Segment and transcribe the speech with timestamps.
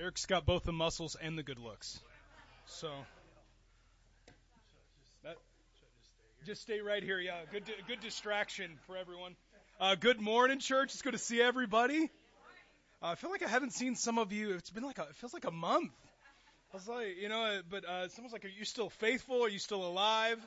[0.00, 1.98] Eric's got both the muscles and the good looks.
[2.66, 2.88] So
[5.24, 5.36] that
[6.46, 7.18] just stay right here.
[7.18, 9.34] Yeah, good good distraction for everyone.
[9.80, 10.92] Uh, good morning, church.
[10.92, 12.10] It's good to see everybody.
[13.02, 14.52] Uh, I feel like I haven't seen some of you.
[14.52, 15.90] It's been like a, it feels like a month.
[16.72, 19.42] I was like, you know, but uh, almost like, are you still faithful?
[19.42, 20.38] Are you still alive?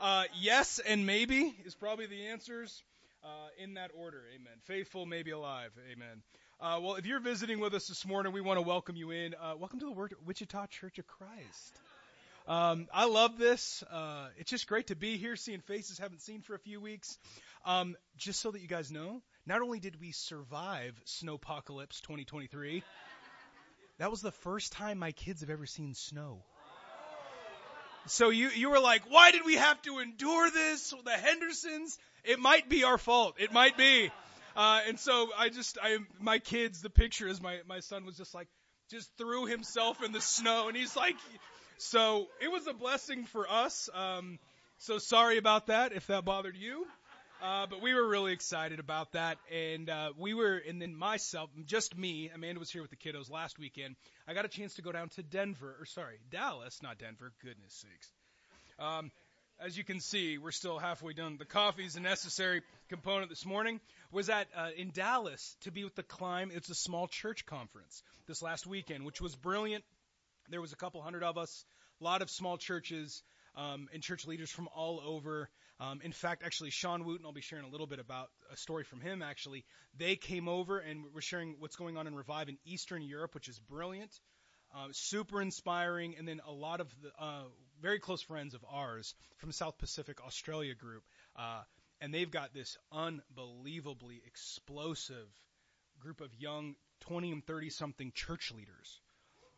[0.00, 2.82] Uh, yes and maybe is probably the answers
[3.22, 3.28] uh,
[3.62, 4.22] in that order.
[4.34, 4.54] Amen.
[4.64, 5.70] Faithful, maybe alive.
[5.92, 6.22] Amen.
[6.60, 9.32] Uh, well, if you're visiting with us this morning, we want to welcome you in.
[9.40, 11.80] Uh, welcome to the Wichita Church of Christ.
[12.48, 13.84] Um, I love this.
[13.88, 17.16] Uh, it's just great to be here, seeing faces haven't seen for a few weeks.
[17.64, 22.82] Um, just so that you guys know, not only did we survive Snowpocalypse 2023,
[23.98, 26.42] that was the first time my kids have ever seen snow.
[28.06, 30.92] So you you were like, why did we have to endure this?
[31.04, 31.98] The Hendersons.
[32.24, 33.36] It might be our fault.
[33.38, 34.10] It might be.
[34.58, 38.16] Uh, and so I just, I, my kids, the picture is my, my son was
[38.16, 38.48] just like,
[38.90, 41.14] just threw himself in the snow and he's like,
[41.76, 43.88] so it was a blessing for us.
[43.94, 44.40] Um,
[44.78, 46.88] so sorry about that if that bothered you.
[47.40, 51.48] Uh, but we were really excited about that, and uh, we were, and then myself,
[51.66, 52.28] just me.
[52.34, 53.94] Amanda was here with the kiddos last weekend.
[54.26, 57.30] I got a chance to go down to Denver, or sorry, Dallas, not Denver.
[57.40, 58.10] Goodness sakes.
[58.80, 59.12] Um,
[59.60, 61.36] as you can see, we're still halfway done.
[61.36, 63.80] The coffee is a necessary component this morning.
[64.12, 66.50] Was at uh, in Dallas to be with the Climb.
[66.54, 69.84] It's a small church conference this last weekend, which was brilliant.
[70.48, 71.64] There was a couple hundred of us,
[72.00, 73.22] a lot of small churches
[73.56, 75.50] um, and church leaders from all over.
[75.80, 78.84] Um, in fact, actually, Sean Wooten, I'll be sharing a little bit about a story
[78.84, 79.22] from him.
[79.22, 79.64] Actually,
[79.96, 83.48] they came over and were sharing what's going on in Revive in Eastern Europe, which
[83.48, 84.10] is brilliant,
[84.74, 87.42] uh, super inspiring, and then a lot of the uh,
[87.80, 91.02] very close friends of ours from South Pacific Australia group,
[91.36, 91.62] uh,
[92.00, 95.28] and they've got this unbelievably explosive
[96.00, 99.00] group of young 20 and 30 something church leaders.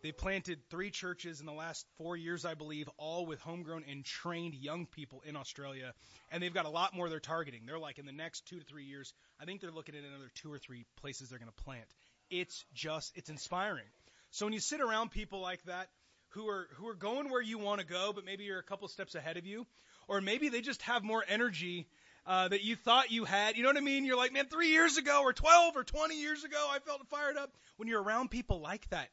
[0.03, 4.03] They planted three churches in the last four years, I believe, all with homegrown and
[4.03, 5.93] trained young people in Australia.
[6.31, 7.67] And they've got a lot more they're targeting.
[7.67, 10.31] They're like in the next two to three years, I think they're looking at another
[10.37, 11.85] two or three places they're going to plant.
[12.31, 13.85] It's just, it's inspiring.
[14.31, 15.89] So when you sit around people like that,
[16.31, 18.89] who are who are going where you want to go, but maybe you're a couple
[18.89, 19.67] steps ahead of you,
[20.09, 21.87] or maybe they just have more energy
[22.27, 23.57] uh, that you thought you had.
[23.57, 24.05] You know what I mean?
[24.05, 27.37] You're like, man, three years ago, or 12, or 20 years ago, I felt fired
[27.37, 27.51] up.
[27.77, 29.09] When you're around people like that,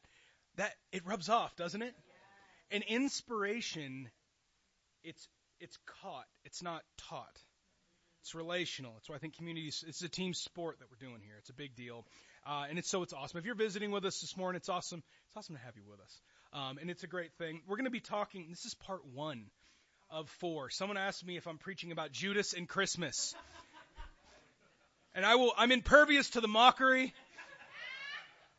[0.56, 1.94] that it rubs off, doesn't it?
[2.70, 4.10] And inspiration,
[5.02, 5.26] it's
[5.60, 6.26] it's caught.
[6.44, 7.42] It's not taught.
[8.22, 8.94] It's relational.
[8.98, 9.68] It's why I think community.
[9.68, 11.36] It's a team sport that we're doing here.
[11.38, 12.04] It's a big deal,
[12.46, 13.38] uh, and it's so it's awesome.
[13.38, 15.02] If you're visiting with us this morning, it's awesome.
[15.28, 16.20] It's awesome to have you with us.
[16.52, 17.60] Um, and it's a great thing.
[17.66, 19.44] We're going to be talking, this is part one
[20.10, 20.70] of four.
[20.70, 23.34] Someone asked me if I'm preaching about Judas and Christmas.
[25.14, 27.12] And I will, I'm impervious to the mockery.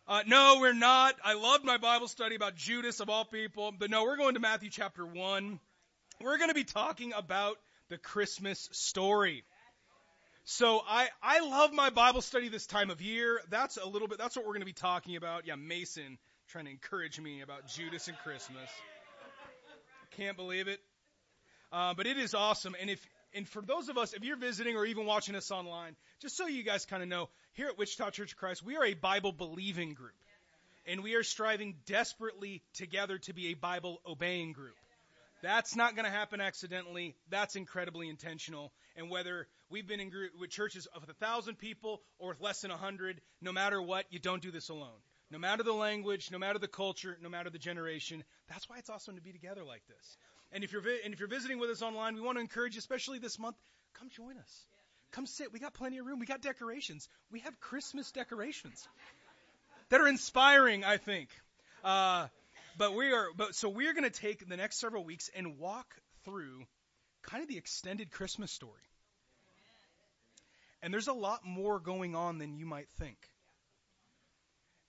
[0.08, 1.16] Uh, no, we're not.
[1.24, 3.72] I loved my Bible study about Judas of all people.
[3.72, 5.60] But no, we're going to Matthew chapter 1.
[6.22, 7.58] We're going to be talking about
[7.90, 9.44] the Christmas story.
[10.46, 13.40] So I, I love my Bible study this time of year.
[13.50, 15.46] That's a little bit, that's what we're going to be talking about.
[15.46, 16.18] Yeah, Mason
[16.50, 18.70] trying to encourage me about Judas and Christmas.
[20.18, 20.80] Can't believe it.
[21.72, 22.76] Uh, but it is awesome.
[22.80, 25.96] And if and for those of us, if you're visiting or even watching us online,
[26.20, 28.84] just so you guys kind of know, here at Wichita Church of Christ, we are
[28.84, 30.16] a Bible believing group.
[30.88, 34.74] And we are striving desperately together to be a Bible obeying group.
[35.44, 37.16] That's not going to happen accidentally.
[37.30, 38.72] That's incredibly intentional.
[38.98, 42.62] And whether we've been in group, with churches of a thousand people or with less
[42.62, 44.98] than a hundred, no matter what, you don't do this alone.
[45.32, 48.24] No matter the language, no matter the culture, no matter the generation.
[48.48, 50.18] That's why it's awesome to be together like this.
[50.52, 52.74] And if you're vi- and if you're visiting with us online, we want to encourage
[52.74, 53.56] you, especially this month,
[53.94, 54.66] come join us.
[55.12, 55.54] Come sit.
[55.54, 56.20] We got plenty of room.
[56.20, 57.08] We got decorations.
[57.32, 58.88] We have Christmas decorations
[59.90, 61.30] that are inspiring, I think.
[61.84, 62.28] Uh,
[62.78, 65.96] but we are, but so we're going to take the next several weeks and walk
[66.26, 66.66] through
[67.24, 68.82] kind of the extended Christmas story.
[70.82, 73.18] And there's a lot more going on than you might think.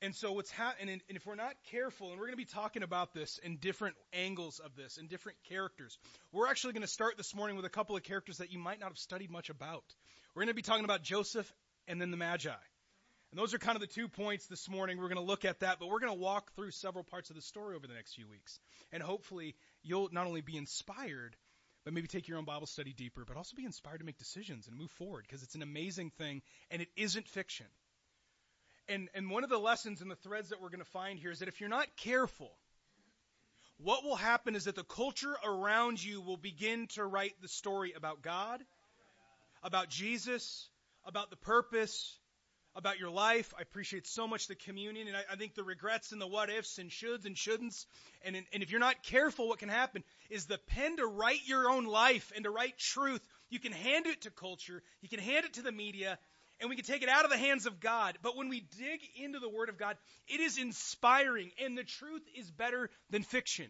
[0.02, 2.82] And so what's happening, and if we're not careful, and we're going to be talking
[2.82, 5.98] about this in different angles of this, in different characters,
[6.32, 8.80] we're actually going to start this morning with a couple of characters that you might
[8.80, 9.84] not have studied much about.
[10.34, 11.52] We're going to be talking about Joseph
[11.86, 12.48] and then the Magi.
[12.48, 14.96] And those are kind of the two points this morning.
[14.96, 17.36] We're going to look at that, but we're going to walk through several parts of
[17.36, 18.58] the story over the next few weeks.
[18.92, 21.36] And hopefully you'll not only be inspired,
[21.84, 24.66] but maybe take your own Bible study deeper, but also be inspired to make decisions
[24.66, 27.66] and move forward because it's an amazing thing and it isn't fiction
[28.90, 31.30] and, and one of the lessons and the threads that we're going to find here
[31.30, 32.50] is that if you're not careful,
[33.78, 37.94] what will happen is that the culture around you will begin to write the story
[37.96, 38.60] about God,
[39.62, 40.68] about Jesus,
[41.06, 42.18] about the purpose,
[42.76, 43.54] about your life.
[43.58, 46.50] I appreciate so much the communion, and I, I think the regrets and the what
[46.50, 47.86] ifs and shoulds and shouldn'ts.
[48.22, 51.70] And, and if you're not careful, what can happen is the pen to write your
[51.70, 53.26] own life and to write truth.
[53.48, 56.18] You can hand it to culture, you can hand it to the media,
[56.60, 58.18] and we can take it out of the hands of God.
[58.22, 59.96] But when we dig into the Word of God,
[60.28, 63.66] it is inspiring, and the truth is better than fiction.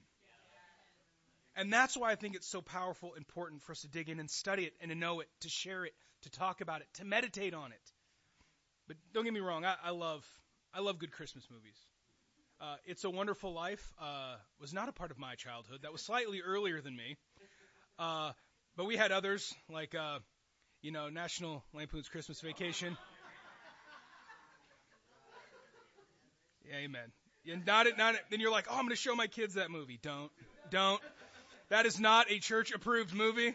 [1.57, 4.31] And that's why I think it's so powerful, important for us to dig in and
[4.31, 5.93] study it and to know it, to share it,
[6.23, 7.93] to talk about it, to meditate on it.
[8.87, 10.25] But don't get me wrong, I, I love
[10.73, 11.77] I love good Christmas movies.
[12.61, 15.81] Uh, it's a Wonderful Life uh, was not a part of my childhood.
[15.83, 17.17] That was slightly earlier than me.
[17.99, 18.33] Uh,
[18.77, 20.19] but we had others like uh,
[20.83, 22.97] you know National Lampoon's Christmas Vacation.
[26.73, 27.13] Amen.
[27.51, 29.55] And not it, not it, then you're like, oh, I'm going to show my kids
[29.55, 29.99] that movie.
[30.03, 30.31] Don't,
[30.71, 31.01] don't.
[31.69, 33.55] That is not a church approved movie.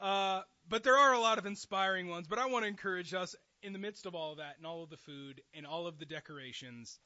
[0.00, 2.26] Uh, but there are a lot of inspiring ones.
[2.28, 4.82] But I want to encourage us in the midst of all of that and all
[4.82, 6.98] of the food and all of the decorations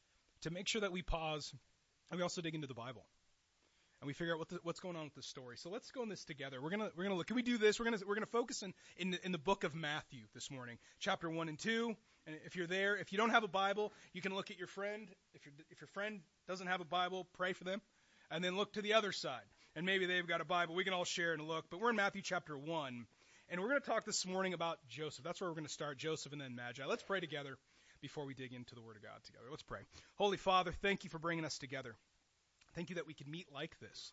[0.43, 1.53] to make sure that we pause
[2.11, 3.05] and we also dig into the Bible
[4.06, 5.56] and we figure out what the, what's going on with the story.
[5.56, 6.62] So let's go in this together.
[6.62, 7.26] We're gonna we're gonna look.
[7.26, 7.81] Can we do this?
[7.81, 10.79] We're gonna we're gonna focus in in the, in the book of Matthew this morning,
[11.00, 11.97] chapter one and two.
[12.25, 14.69] And if you're there, if you don't have a Bible, you can look at your
[14.69, 15.08] friend.
[15.35, 17.82] If your if your friend doesn't have a Bible, pray for them,
[18.31, 19.43] and then look to the other side.
[19.75, 20.76] And maybe they've got a Bible.
[20.76, 21.64] We can all share and look.
[21.69, 23.06] But we're in Matthew chapter one,
[23.49, 25.25] and we're to talk this morning about Joseph.
[25.25, 26.85] That's where we're to start, Joseph and then Magi.
[26.87, 27.59] Let's pray together
[28.00, 29.47] before we dig into the Word of God together.
[29.50, 29.81] Let's pray.
[30.14, 31.97] Holy Father, thank you for bringing us together.
[32.76, 34.12] Thank you that we can meet like this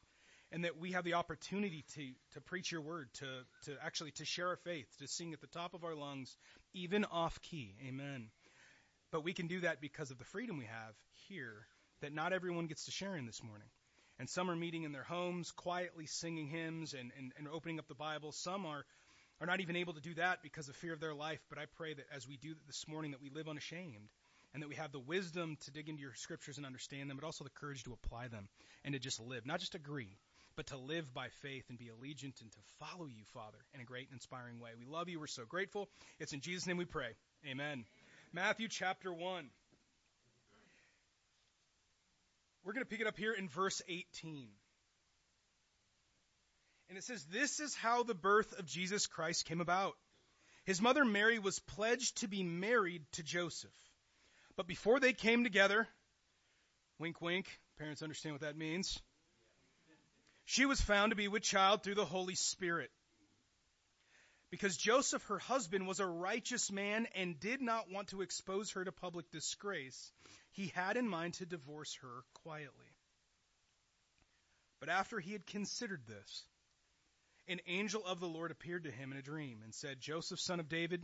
[0.54, 3.26] and that we have the opportunity to, to preach your word, to,
[3.66, 6.34] to actually to share our faith, to sing at the top of our lungs,
[6.74, 7.76] even off key.
[7.86, 8.30] Amen.
[9.12, 10.96] But we can do that because of the freedom we have
[11.28, 11.68] here
[12.00, 13.68] that not everyone gets to share in this morning.
[14.18, 17.90] And some are meeting in their homes, quietly singing hymns and, and, and opening up
[17.90, 18.32] the Bible.
[18.32, 18.86] Some are
[19.42, 21.40] are not even able to do that because of fear of their life.
[21.50, 24.08] But I pray that as we do this morning, that we live unashamed
[24.54, 27.26] and that we have the wisdom to dig into your scriptures and understand them, but
[27.26, 28.48] also the courage to apply them
[28.86, 30.18] and to just live, not just agree,
[30.56, 33.86] but to live by faith and be allegiant and to follow you, Father, in a
[33.86, 34.70] great and inspiring way.
[34.78, 35.20] We love you.
[35.20, 35.90] We're so grateful.
[36.20, 37.10] It's in Jesus' name we pray.
[37.50, 37.86] Amen.
[38.32, 39.50] Matthew chapter 1.
[42.64, 44.48] We're going to pick it up here in verse 18.
[46.90, 49.94] And it says, This is how the birth of Jesus Christ came about.
[50.66, 53.74] His mother Mary was pledged to be married to Joseph.
[54.56, 55.88] But before they came together,
[57.00, 57.48] wink, wink,
[57.78, 59.00] parents understand what that means,
[60.46, 62.92] she was found to be with child through the Holy Spirit.
[64.52, 68.86] Because Joseph, her husband, was a righteous man and did not want to expose her
[68.86, 70.12] to public disgrace,
[70.52, 72.94] he had in mind to divorce her quietly.
[74.80, 76.44] But after he had considered this,
[77.48, 80.60] an angel of the Lord appeared to him in a dream and said, Joseph, son
[80.60, 81.04] of David,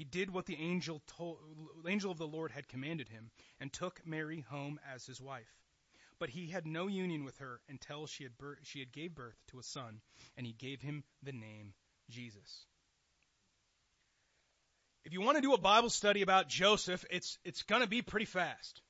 [0.00, 1.36] he did what the angel, told,
[1.86, 3.30] angel of the Lord had commanded him
[3.60, 5.52] and took Mary home as his wife.
[6.18, 9.36] But he had no union with her until she had, bir- she had gave birth
[9.48, 10.00] to a son,
[10.38, 11.74] and he gave him the name
[12.08, 12.64] Jesus.
[15.04, 18.00] If you want to do a Bible study about Joseph, it's, it's going to be
[18.00, 18.80] pretty fast.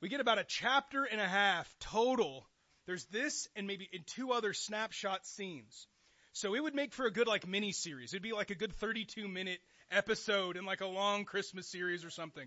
[0.00, 2.46] We get about a chapter and a half total
[2.86, 5.86] there's this and maybe in two other snapshot scenes.
[6.32, 8.12] So it would make for a good like mini series.
[8.12, 9.60] It'd be like a good 32 minute
[9.90, 12.46] episode in like a long Christmas series or something.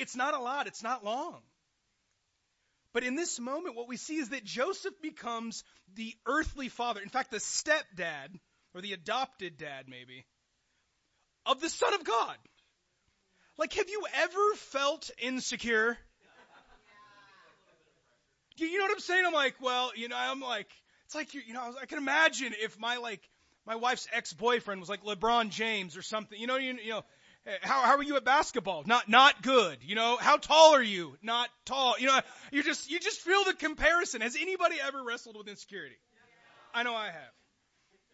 [0.00, 0.66] It's not a lot.
[0.66, 1.42] It's not long.
[2.94, 5.64] But in this moment, what we see is that Joseph becomes
[5.96, 7.02] the earthly father.
[7.02, 8.28] In fact, the stepdad,
[8.74, 10.24] or the adopted dad maybe,
[11.44, 12.36] of the Son of God.
[13.58, 15.98] Like, have you ever felt insecure?
[18.56, 19.24] You know what I'm saying?
[19.26, 20.70] I'm like, well, you know, I'm like,
[21.06, 23.20] it's like you, you know, I, can imagine if my like
[23.64, 26.38] my wife's ex-boyfriend was like LeBron James or something.
[26.38, 27.02] You know, you, you know,
[27.62, 28.82] how how are you at basketball?
[28.86, 29.78] Not not good.
[29.82, 31.16] You know, how tall are you?
[31.22, 31.94] Not tall.
[31.98, 32.20] You know,
[32.50, 34.20] you just you just feel the comparison.
[34.20, 35.96] Has anybody ever wrestled with insecurity?
[36.74, 37.32] I know I have.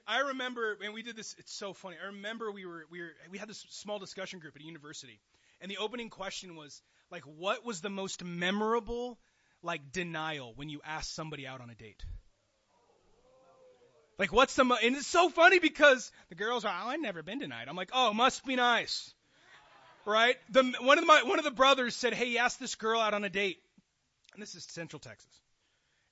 [0.07, 1.35] I remember, and we did this.
[1.39, 1.97] It's so funny.
[2.03, 5.19] I remember we were we were we had this small discussion group at a university,
[5.61, 9.19] and the opening question was like, what was the most memorable
[9.63, 12.05] like denial when you ask somebody out on a date.
[14.19, 17.23] Like what's the mo- and it's so funny because the girls are oh I've never
[17.23, 17.69] been denied.
[17.69, 19.13] I'm like oh must be nice.
[20.05, 20.37] right?
[20.51, 23.15] The, one of my one of the brothers said, "Hey, he asked this girl out
[23.15, 23.59] on a date."
[24.35, 25.41] And this is Central Texas.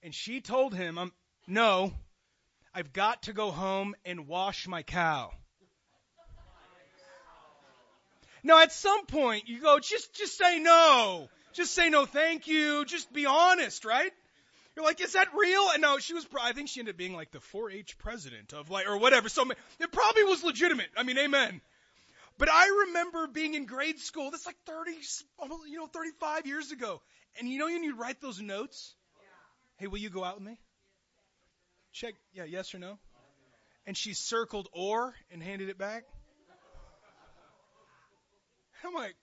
[0.02, 1.12] And she told him, um,
[1.46, 1.92] "No,
[2.74, 5.32] I've got to go home and wash my cow."
[8.42, 11.28] Now, at some point, you go, just just say no.
[11.52, 12.84] Just say no, thank you.
[12.84, 14.12] Just be honest, right?
[14.80, 15.68] You're like, is that real?
[15.74, 16.26] And no, she was.
[16.40, 19.28] I think she ended up being like the 4-H president of like or whatever.
[19.28, 19.44] So
[19.78, 20.88] it probably was legitimate.
[20.96, 21.60] I mean, amen.
[22.38, 24.30] But I remember being in grade school.
[24.30, 24.92] That's like 30,
[25.68, 27.02] you know, 35 years ago.
[27.38, 28.94] And you know when you write those notes?
[29.76, 30.58] Hey, will you go out with me?
[31.92, 32.98] Check, yeah, yes or no.
[33.86, 36.04] And she circled or and handed it back.
[38.82, 39.14] I'm like,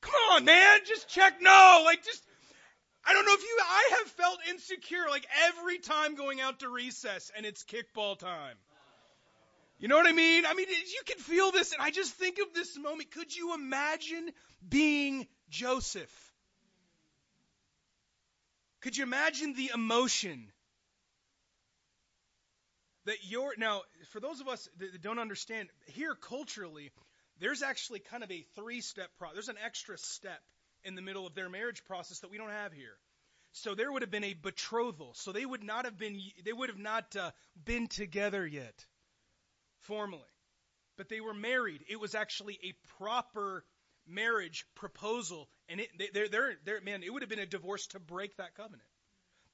[0.00, 1.82] come on, man, just check no.
[1.84, 2.24] Like, just,
[3.10, 6.68] I don't know if you, I have felt insecure like every time going out to
[6.68, 8.54] recess and it's kickball time.
[9.80, 10.46] You know what I mean?
[10.46, 13.10] I mean, you can feel this, and I just think of this moment.
[13.10, 14.30] Could you imagine
[14.68, 16.32] being Joseph?
[18.80, 20.46] Could you imagine the emotion
[23.06, 26.92] that you're now for those of us that don't understand here culturally
[27.40, 30.40] there's actually kind of a three step process there's an extra step
[30.84, 32.96] in the middle of their marriage process that we don't have here
[33.52, 36.68] so there would have been a betrothal so they would not have been they would
[36.68, 37.30] have not uh,
[37.64, 38.86] been together yet
[39.80, 40.22] formally.
[40.96, 41.84] But they were married.
[41.88, 43.64] It was actually a proper
[44.06, 45.48] marriage proposal.
[45.68, 48.54] And it, they're, they're, they're, man, it would have been a divorce to break that
[48.54, 48.88] covenant.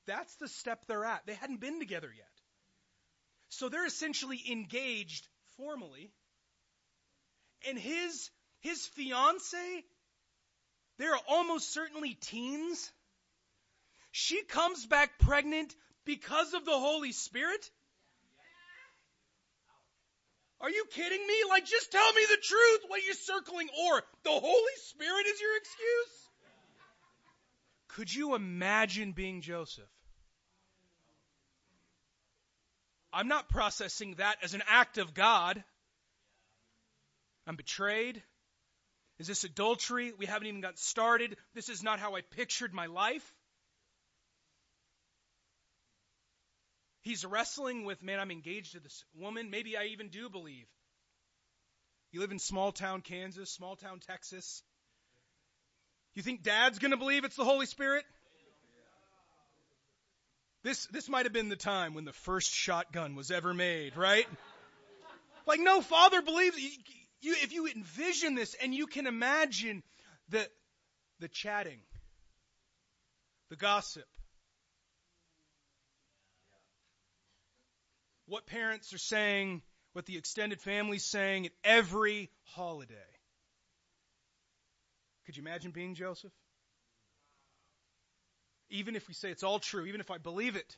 [0.06, 1.26] That's the step they're at.
[1.26, 2.26] They hadn't been together yet.
[3.48, 6.10] So they're essentially engaged formally.
[7.68, 8.30] And his,
[8.60, 9.84] his fiance,
[10.98, 12.90] they're almost certainly teens.
[14.10, 15.74] She comes back pregnant
[16.04, 17.70] because of the Holy Spirit.
[20.60, 21.34] Are you kidding me?
[21.50, 22.80] Like, just tell me the truth.
[22.88, 23.68] What are you circling?
[23.86, 26.30] Or the Holy Spirit is your excuse?
[27.88, 29.84] Could you imagine being Joseph?
[33.12, 35.62] I'm not processing that as an act of God.
[37.46, 38.22] I'm betrayed.
[39.18, 40.12] Is this adultery?
[40.18, 41.36] We haven't even got started.
[41.54, 43.34] This is not how I pictured my life.
[47.02, 49.48] He's wrestling with, man, I'm engaged to this woman.
[49.48, 50.66] Maybe I even do believe.
[52.12, 54.62] You live in small town Kansas, small town Texas.
[56.14, 58.04] You think dad's going to believe it's the Holy Spirit?
[60.64, 64.26] This, this might have been the time when the first shotgun was ever made, right?
[65.46, 66.56] Like, no, father believes.
[67.22, 69.82] You, if you envision this and you can imagine
[70.28, 70.46] the,
[71.20, 71.80] the chatting,
[73.50, 74.04] the gossip,
[78.26, 82.94] what parents are saying, what the extended family's saying at every holiday.
[85.24, 86.32] Could you imagine being Joseph?
[88.68, 90.76] Even if we say it's all true, even if I believe it.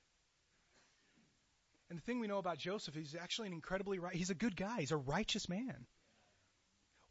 [1.91, 4.15] And the thing we know about Joseph, he's actually an incredibly right.
[4.15, 4.81] He's a good guy.
[4.81, 5.87] He's a righteous man.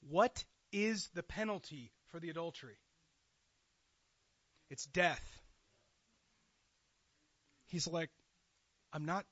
[0.09, 2.77] What is the penalty for the adultery?
[4.69, 5.39] It's death.
[7.67, 8.09] He's like,
[8.93, 9.25] I'm not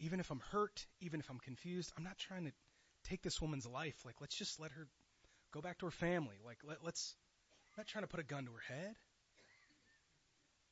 [0.00, 2.52] even if I'm hurt, even if I'm confused, I'm not trying to
[3.04, 3.96] take this woman's life.
[4.04, 4.88] Like, let's just let her
[5.52, 6.36] go back to her family.
[6.44, 7.14] Like, let, let's,
[7.68, 8.94] I'm not trying to put a gun to her head.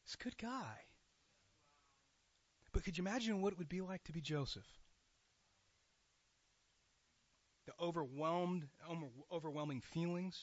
[0.04, 0.76] He's a good guy.
[2.73, 4.66] But could you imagine what it would be like to be Joseph?
[7.66, 10.38] The overwhelmed, um, overwhelming feelings.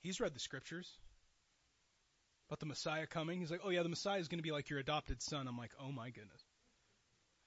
[0.00, 0.88] He's read the scriptures
[2.48, 3.40] about the Messiah coming.
[3.40, 5.48] He's like, oh yeah, the Messiah is going to be like your adopted son.
[5.48, 6.42] I'm like, oh my goodness.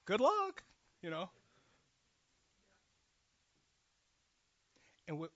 [0.04, 0.62] Good luck,
[1.02, 1.30] you know.
[5.08, 5.30] And what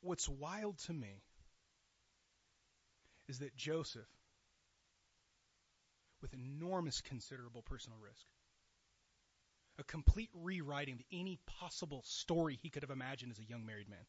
[0.00, 1.22] what's wild to me
[3.28, 4.02] is that Joseph,
[6.20, 8.26] with enormous considerable personal risk,
[9.78, 13.88] a complete rewriting of any possible story he could have imagined as a young married
[13.88, 14.06] man.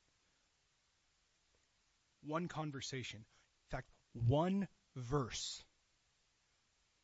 [2.24, 5.64] One conversation, in fact, one verse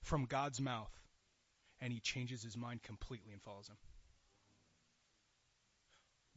[0.03, 0.91] from God's mouth
[1.81, 3.77] and he changes his mind completely and follows him.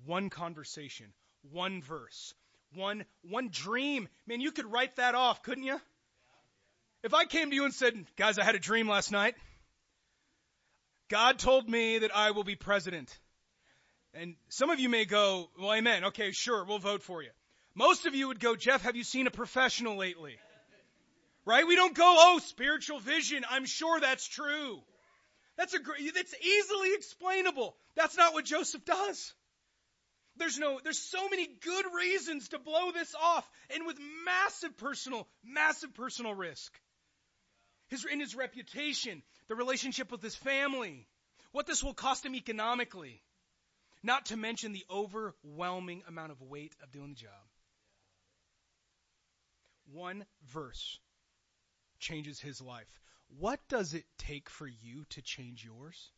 [0.07, 1.13] One conversation,
[1.53, 2.35] one verse,
[2.75, 4.09] one one dream.
[4.27, 5.81] Man, you could write that off, couldn't you?
[7.03, 9.37] If I came to you and said, "Guys, I had a dream last night.
[11.09, 13.19] God told me that I will be president."
[14.13, 16.05] And some of you may go, "Well, amen.
[16.07, 17.31] Okay, sure, we'll vote for you."
[17.75, 20.39] Most of you would go, "Jeff, have you seen a professional lately?"
[21.45, 21.67] Right?
[21.67, 23.45] We don't go, "Oh, spiritual vision.
[23.49, 24.83] I'm sure that's true."
[25.57, 27.77] That's a that's easily explainable.
[27.95, 29.35] That's not what Joseph does.
[30.37, 35.29] There's no, there's so many good reasons to blow this off and with massive personal,
[35.45, 36.77] massive personal risk.
[37.89, 41.07] His, in his reputation, the relationship with his family,
[41.53, 43.23] what this will cost him economically,
[44.03, 47.31] not to mention the overwhelming amount of weight of doing the job.
[49.93, 50.99] One verse
[51.99, 53.01] changes his life.
[53.39, 56.11] What does it take for you to change yours?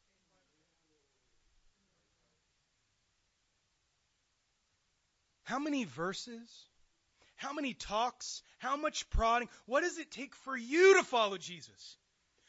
[5.45, 6.67] How many verses?
[7.37, 8.43] How many talks?
[8.59, 9.49] How much prodding?
[9.67, 11.97] What does it take for you to follow Jesus?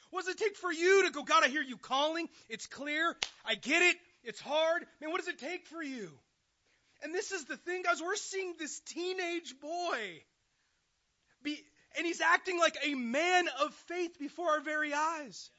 [0.10, 2.30] What does it take for you to go, God, I hear you calling.
[2.50, 3.16] It's clear.
[3.46, 3.98] I get it.
[4.24, 4.86] It's hard.
[5.02, 6.10] Man, what does it take for you?
[7.04, 8.02] And this is the thing, guys.
[8.02, 10.24] We're seeing this teenage boy
[11.44, 11.60] be,
[11.98, 15.50] and he's acting like a man of faith before our very eyes.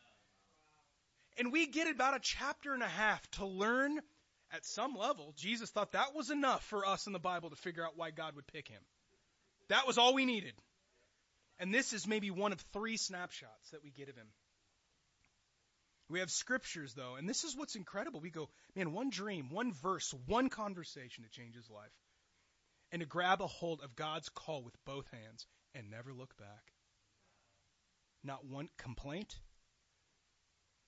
[1.38, 4.00] And we get about a chapter and a half to learn
[4.52, 7.84] at some level, Jesus thought that was enough for us in the Bible to figure
[7.84, 8.80] out why God would pick him.
[9.68, 10.54] That was all we needed.
[11.58, 14.28] And this is maybe one of three snapshots that we get of him.
[16.08, 18.20] We have scriptures, though, and this is what's incredible.
[18.20, 21.92] We go, man, one dream, one verse, one conversation to change his life.
[22.90, 26.72] And to grab a hold of God's call with both hands and never look back.
[28.24, 29.38] Not one complaint.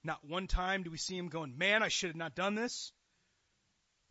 [0.02, 2.92] Not one time do we see him going, man, I should have not done this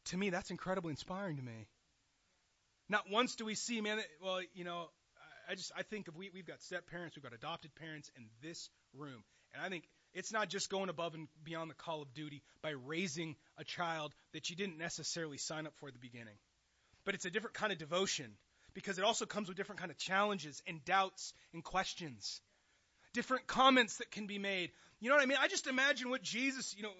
[0.09, 1.67] to me, that's incredibly inspiring to me.
[2.89, 4.89] Not once do we see, man, well, you know,
[5.49, 8.25] I just, I think if we, we've got step parents, we've got adopted parents in
[8.41, 9.23] this room.
[9.53, 12.71] And I think it's not just going above and beyond the call of duty by
[12.71, 16.35] raising a child that you didn't necessarily sign up for at the beginning.
[17.05, 18.33] But it's a different kind of devotion
[18.73, 22.41] because it also comes with different kind of challenges and doubts and questions.
[23.13, 24.71] Different comments that can be made.
[24.99, 25.37] You know what I mean?
[25.39, 26.93] I just imagine what Jesus, you know,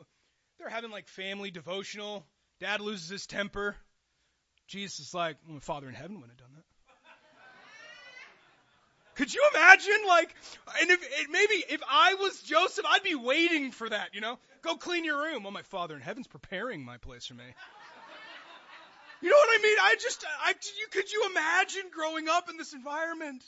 [0.58, 2.26] they're having like family devotional
[2.60, 3.78] Dad loses his temper.
[4.70, 6.64] Jesus is like, well, my Father in heaven wouldn't have done that.
[9.16, 9.98] Could you imagine?
[10.08, 10.34] Like,
[10.80, 14.14] and if it, maybe if I was Joseph, I'd be waiting for that.
[14.14, 15.44] You know, go clean your room.
[15.44, 17.44] Well, my Father in heaven's preparing my place for me.
[19.22, 19.78] You know what I mean?
[19.82, 23.44] I just, I, you, could you imagine growing up in this environment?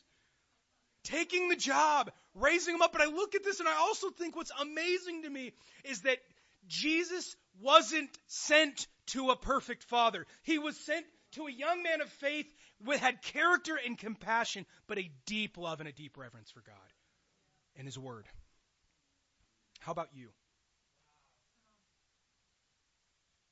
[1.05, 2.91] Taking the job, raising them up.
[2.91, 5.53] But I look at this and I also think what's amazing to me
[5.85, 6.17] is that
[6.67, 10.25] Jesus wasn't sent to a perfect father.
[10.43, 12.47] He was sent to a young man of faith
[12.83, 16.75] with had character and compassion, but a deep love and a deep reverence for God
[17.75, 18.25] and his word.
[19.79, 20.29] How about you?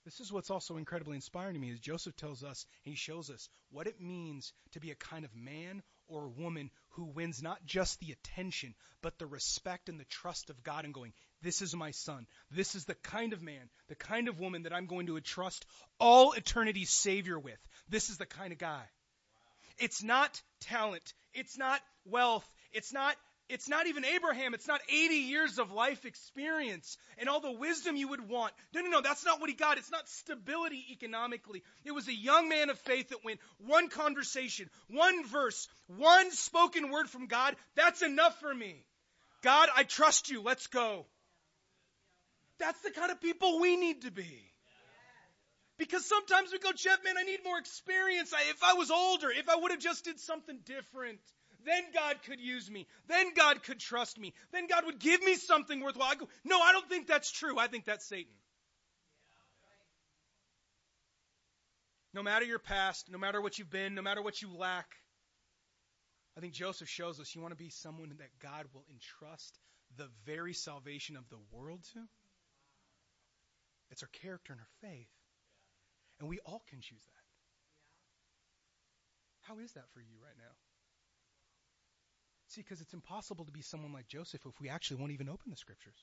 [0.06, 3.30] This is what's also incredibly inspiring to me is Joseph tells us and he shows
[3.30, 7.66] us what it means to be a kind of man or woman who wins not
[7.66, 11.76] just the attention, but the respect and the trust of God and going, this is
[11.76, 12.28] my son.
[12.52, 15.66] This is the kind of man, the kind of woman that I'm going to entrust
[16.00, 17.60] all eternity's Savior with.
[17.88, 18.84] This is the kind of guy.
[19.78, 21.14] It's not talent.
[21.34, 22.46] It's not wealth.
[22.74, 23.16] It's not
[23.50, 24.54] it's not even Abraham.
[24.54, 28.54] It's not 80 years of life experience and all the wisdom you would want.
[28.74, 29.02] No, no, no.
[29.02, 29.80] That's not what he got.
[29.80, 31.64] It's not stability economically.
[31.84, 36.92] It was a young man of faith that went one conversation, one verse, one spoken
[36.92, 37.56] word from God.
[37.76, 38.86] That's enough for me.
[39.42, 40.44] God, I trust you.
[40.44, 41.08] Let's go.
[42.60, 44.46] That's the kind of people we need to be.
[45.80, 48.34] Because sometimes we go, Jeff, man, I need more experience.
[48.34, 51.20] I, if I was older, if I would have just did something different,
[51.70, 52.88] then God could use me.
[53.08, 54.34] Then God could trust me.
[54.52, 56.10] Then God would give me something worthwhile.
[56.10, 57.60] I go, no, I don't think that's true.
[57.60, 58.34] I think that's Satan.
[62.12, 64.88] No matter your past, no matter what you've been, no matter what you lack,
[66.36, 69.60] I think Joseph shows us you want to be someone that God will entrust
[69.96, 72.00] the very salvation of the world to.
[73.92, 75.10] It's our character and our faith.
[76.20, 77.14] And we all can choose that.
[79.42, 80.69] How is that for you right now?
[82.50, 85.52] See, because it's impossible to be someone like Joseph if we actually won't even open
[85.52, 85.98] the scriptures.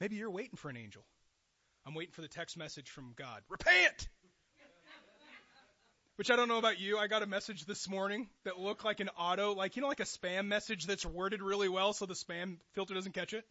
[0.00, 1.04] Maybe you're waiting for an angel.
[1.86, 3.42] I'm waiting for the text message from God.
[3.48, 4.08] Repent!
[6.16, 6.98] Which I don't know about you.
[6.98, 10.00] I got a message this morning that looked like an auto, like, you know, like
[10.00, 13.44] a spam message that's worded really well so the spam filter doesn't catch it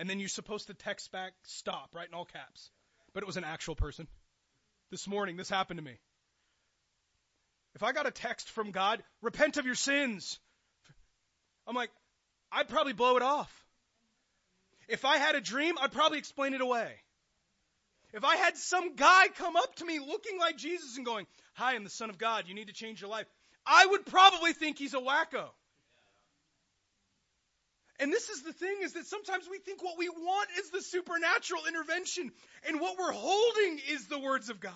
[0.00, 2.70] and then you're supposed to text back stop, right, in all caps.
[3.12, 4.08] But it was an actual person.
[4.90, 5.98] This morning, this happened to me.
[7.74, 10.40] If I got a text from God, repent of your sins,
[11.70, 11.92] I'm like,
[12.50, 13.48] I'd probably blow it off.
[14.88, 16.90] If I had a dream, I'd probably explain it away.
[18.12, 21.76] If I had some guy come up to me looking like Jesus and going, Hi,
[21.76, 23.26] I'm the Son of God, you need to change your life,
[23.64, 25.44] I would probably think he's a wacko.
[28.00, 30.82] And this is the thing is that sometimes we think what we want is the
[30.82, 32.32] supernatural intervention
[32.66, 34.72] and what we're holding is the words of God.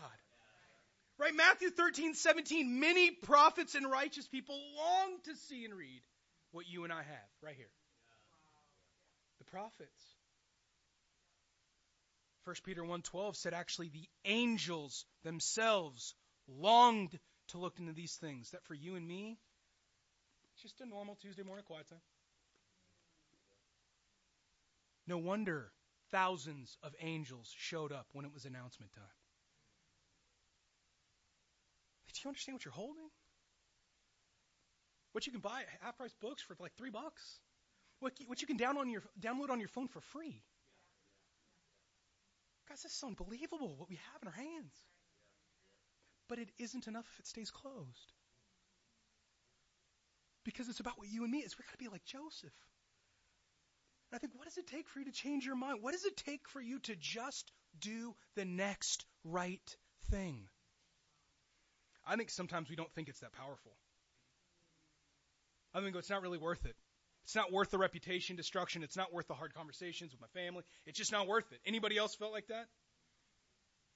[1.18, 1.34] Right?
[1.34, 2.78] Matthew 13, 17.
[2.78, 6.02] Many prophets and righteous people long to see and read
[6.54, 7.70] what you and I have right here.
[9.38, 10.14] The prophets.
[12.44, 16.14] 1 Peter 1:12 said actually the angels themselves
[16.46, 19.38] longed to look into these things that for you and me
[20.52, 22.00] it's just a normal Tuesday morning quiet time.
[25.06, 25.72] No wonder
[26.10, 29.04] thousands of angels showed up when it was announcement time.
[32.12, 33.10] Do you understand what you're holding?
[35.14, 37.38] What you can buy half price books for like three bucks?
[38.00, 40.42] What, you can download on, your, download on your phone for free?
[42.68, 44.74] Guys, this is unbelievable what we have in our hands.
[46.28, 48.12] But it isn't enough if it stays closed.
[50.44, 51.56] Because it's about what you and me is.
[51.56, 52.52] We've got to be like Joseph.
[54.10, 55.78] And I think, what does it take for you to change your mind?
[55.80, 59.76] What does it take for you to just do the next right
[60.10, 60.48] thing?
[62.04, 63.76] I think sometimes we don't think it's that powerful.
[65.74, 66.76] I think it's not really worth it.
[67.24, 68.82] It's not worth the reputation destruction.
[68.82, 70.62] It's not worth the hard conversations with my family.
[70.86, 71.60] It's just not worth it.
[71.66, 72.66] Anybody else felt like that?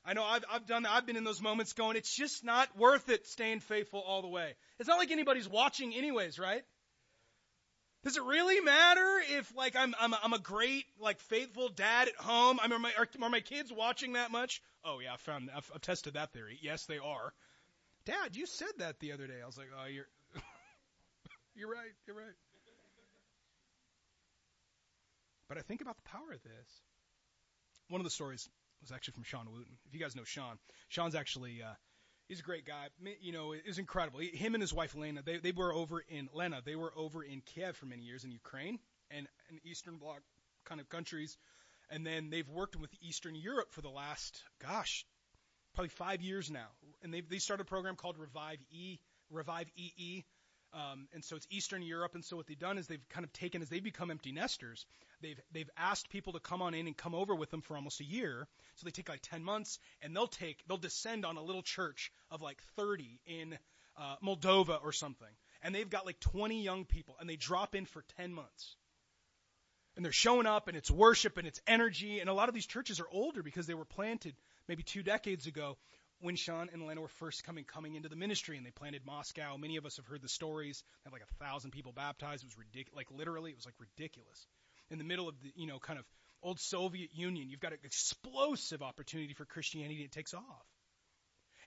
[0.05, 0.93] I know I've, I've done that.
[0.93, 4.29] I've been in those moments going, it's just not worth it staying faithful all the
[4.29, 4.55] way.
[4.79, 6.63] It's not like anybody's watching anyways, right?
[8.05, 12.09] Does it really matter if like I'm I'm a, I'm a great like faithful dad
[12.09, 12.59] at home?
[12.63, 14.63] I mean, are my are, are my kids watching that much?
[14.85, 16.59] Oh yeah, I found I've, I've tested that theory.
[16.63, 17.33] Yes, they are.
[18.07, 19.43] Dad, you said that the other day.
[19.43, 20.07] I was like, oh, you're
[21.59, 21.93] you're right.
[22.07, 22.35] You're right.
[25.49, 26.83] But I think about the power of this.
[27.89, 28.49] One of the stories
[28.81, 29.79] was actually from Sean Wooten.
[29.87, 31.73] If you guys know Sean, Sean's actually uh,
[32.29, 32.89] he's a great guy.
[33.21, 34.21] You know, it was incredible.
[34.21, 36.61] He, him and his wife Lena, they they were over in Lena.
[36.65, 38.79] They were over in Kiev for many years in Ukraine
[39.11, 40.21] and in Eastern Bloc
[40.67, 41.39] kind of countries,
[41.91, 45.07] and then they've worked with Eastern Europe for the last gosh,
[45.75, 46.69] probably five years now.
[47.03, 48.99] And they they started a program called Revive E
[49.31, 50.25] Revive EE
[50.75, 52.15] um, and so it's Eastern Europe.
[52.15, 54.87] And so what they've done is they've kind of taken, as they become empty nesters,
[55.23, 58.01] they've, they've asked people to come on in and come over with them for almost
[58.01, 58.47] a year.
[58.77, 62.13] So they take like 10 months and they'll take, they'll descend on a little church
[62.31, 63.59] of like 30 in
[63.97, 65.29] uh, Moldova or something.
[65.63, 68.77] And they've got like 20 young people and they drop in for 10 months.
[69.97, 72.21] And they're showing up and it's worship and it's energy.
[72.21, 74.37] And a lot of these churches are older because they were planted
[74.69, 75.77] maybe two decades ago
[76.21, 79.57] when Sean and Elena were first coming coming into the ministry and they planted Moscow.
[79.57, 80.83] Many of us have heard the stories.
[81.05, 82.43] They had like a thousand people baptized.
[82.43, 82.97] It was ridiculous.
[82.97, 84.47] Like literally, it was like ridiculous.
[84.91, 86.05] In the middle of the you know kind of
[86.43, 90.03] old Soviet Union, you've got an explosive opportunity for Christianity.
[90.03, 90.67] It takes off,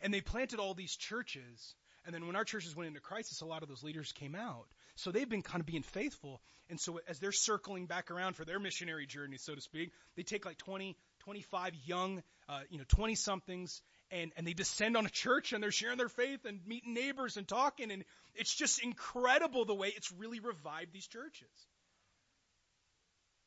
[0.01, 1.75] and they planted all these churches.
[2.03, 4.65] And then when our churches went into crisis, a lot of those leaders came out.
[4.95, 6.41] So they've been kind of being faithful.
[6.67, 10.23] And so as they're circling back around for their missionary journey, so to speak, they
[10.23, 15.05] take like 20, 25 young, uh, you know, 20 somethings and, and they descend on
[15.05, 17.91] a church and they're sharing their faith and meeting neighbors and talking.
[17.91, 18.03] And
[18.35, 21.49] it's just incredible the way it's really revived these churches.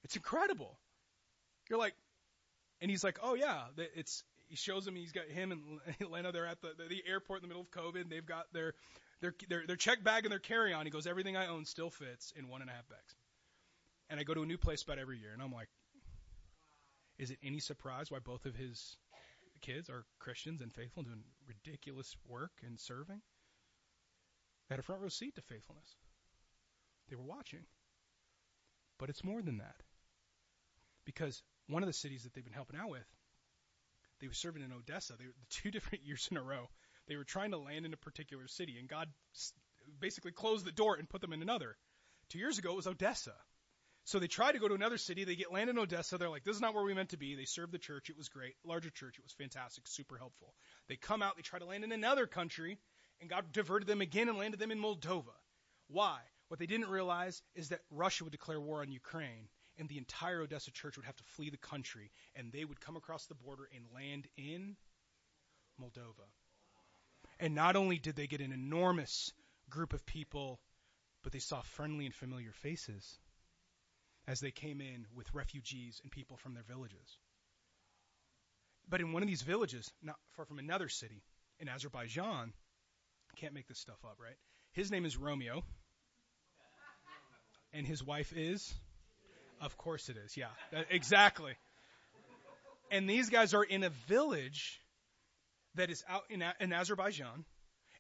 [0.05, 0.79] It's incredible.
[1.69, 1.95] You're like,
[2.81, 3.63] and he's like, oh yeah,
[3.95, 7.43] it's, he shows him, he's got him and Lena, they're at the, the airport in
[7.43, 8.75] the middle of COVID and they've got their,
[9.21, 10.87] their, their, their check bag and their carry on.
[10.87, 13.15] He goes, everything I own still fits in one and a half bags.
[14.11, 15.69] And I go to a new place about every year and I'm like,
[17.19, 18.97] is it any surprise why both of his
[19.61, 23.21] kids are Christians and faithful and doing ridiculous work and serving.
[24.69, 25.97] They had a front row seat to faithfulness.
[27.09, 27.65] They were watching.
[28.99, 29.77] But it's more than that.
[31.05, 33.07] Because one of the cities that they've been helping out with,
[34.21, 35.15] they were serving in Odessa.
[35.19, 36.69] They were two different years in a row.
[37.07, 39.09] They were trying to land in a particular city, and God
[40.01, 41.77] basically closed the door and put them in another.
[42.31, 43.35] Two years ago, it was Odessa.
[44.07, 45.25] So they try to go to another city.
[45.25, 46.19] They get land in Odessa.
[46.19, 47.37] They're like, this is not where we meant to be.
[47.37, 48.11] They serve the church.
[48.11, 48.55] It was great.
[48.63, 49.17] Larger church.
[49.19, 49.87] It was fantastic.
[49.87, 50.55] Super helpful.
[50.89, 51.37] They come out.
[51.37, 52.79] They try to land in another country.
[53.21, 55.33] And God diverted them again and landed them in Moldova.
[55.89, 56.19] Why?
[56.49, 60.43] What they didn't realize is that Russia would declare war on Ukraine and the entire
[60.43, 63.69] Odessa church would have to flee the country and they would come across the border
[63.75, 64.77] and land in
[65.81, 66.29] Moldova.
[67.41, 69.33] And not only did they get an enormous
[69.71, 70.61] group of people,
[71.23, 73.19] but they saw friendly and familiar faces
[74.27, 77.19] as they came in with refugees and people from their villages.
[78.89, 81.23] But in one of these villages, not far from another city
[81.59, 82.53] in Azerbaijan,
[83.37, 84.37] can't make this stuff up, right?
[84.73, 85.63] His name is Romeo.
[87.73, 88.73] And his wife is?
[89.61, 90.47] Of course it is, yeah.
[90.71, 91.55] That, exactly.
[92.91, 94.81] And these guys are in a village
[95.75, 97.45] that is out in, in Azerbaijan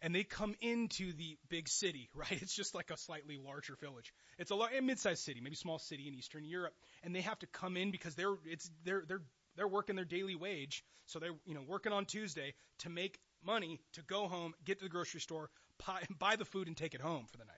[0.04, 2.30] and they come into the big city, right?
[2.30, 4.12] It's just like a slightly larger village.
[4.38, 7.46] It's a, a mid-sized city, maybe small city in Eastern Europe, and they have to
[7.46, 9.22] come in because they're it's they're they're
[9.56, 13.80] they're working their daily wage, so they're you know working on Tuesday to make money
[13.94, 15.48] to go home, get to the grocery store,
[16.18, 17.56] buy, the food, and take it home for the night.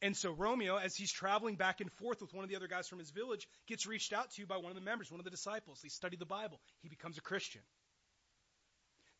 [0.00, 2.88] And so Romeo, as he's traveling back and forth with one of the other guys
[2.88, 5.30] from his village, gets reached out to by one of the members, one of the
[5.30, 5.80] disciples.
[5.80, 6.60] They study the Bible.
[6.82, 7.62] He becomes a Christian.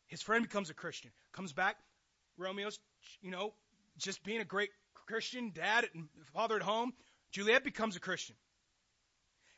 [0.07, 1.11] His friend becomes a Christian.
[1.31, 1.77] Comes back.
[2.37, 2.79] Romeo's,
[3.21, 3.53] you know,
[3.97, 4.69] just being a great
[5.07, 6.93] Christian dad and father at home.
[7.31, 8.35] Juliet becomes a Christian.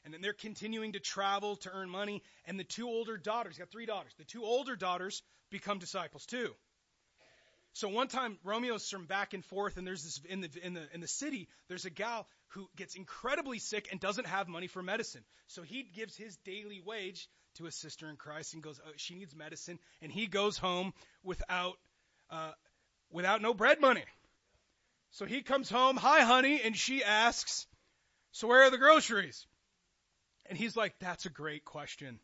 [0.04, 2.22] And then they're continuing to travel to earn money.
[2.46, 6.54] And the two older daughters, got three daughters, the two older daughters become disciples too.
[7.74, 10.88] So one time Romeo's from back and forth, and there's this in the in the
[10.94, 11.50] in the city.
[11.68, 15.26] There's a gal who gets incredibly sick and doesn't have money for medicine.
[15.48, 19.16] So he gives his daily wage to a sister in Christ and goes, oh, she
[19.16, 21.76] needs medicine, and he goes home without
[22.30, 22.52] uh,
[23.16, 24.04] without no bread money.
[25.12, 27.66] So he comes home, hi honey, and she asks,
[28.34, 29.48] so where are the groceries?
[30.48, 32.20] And he's like, that's a great question.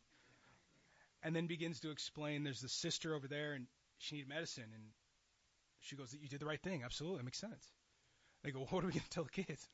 [1.23, 3.67] And then begins to explain, there's the sister over there, and
[3.99, 4.83] she needs medicine, and
[5.79, 6.83] she goes, You did the right thing.
[6.83, 7.19] Absolutely.
[7.19, 7.71] That makes sense.
[8.43, 9.69] They go, well, What are we going to tell the kids?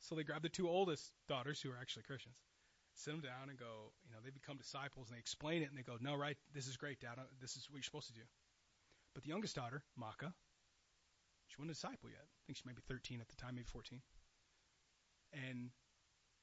[0.00, 2.36] So they grab the two oldest daughters, who are actually Christians,
[2.94, 5.78] sit them down and go, You know, they become disciples and they explain it and
[5.78, 7.18] they go, No, right, this is great, Dad.
[7.40, 8.26] This is what you're supposed to do.
[9.14, 10.32] But the youngest daughter, Maka,
[11.48, 12.22] she wasn't a disciple yet.
[12.22, 14.00] I think she might be 13 at the time, maybe 14.
[15.32, 15.70] And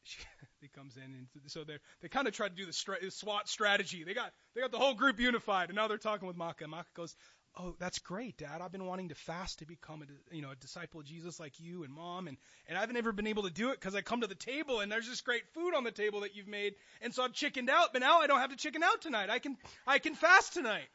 [0.04, 0.20] she,
[0.62, 3.48] he comes in, and so they they kind of try to do the stra- SWAT
[3.48, 4.04] strategy.
[4.04, 6.68] They got they got the whole group unified, and now they're talking with Maka.
[6.68, 7.16] Maka goes,
[7.58, 8.62] oh, that's great, Dad.
[8.62, 11.60] I've been wanting to fast to become a, you know, a disciple of Jesus like
[11.60, 14.22] you and Mom, and and I've never been able to do it because I come
[14.22, 17.14] to the table and there's this great food on the table that you've made, and
[17.14, 17.94] so I've chickened out.
[17.94, 19.30] But now I don't have to chicken out tonight.
[19.30, 20.88] I can I can fast tonight.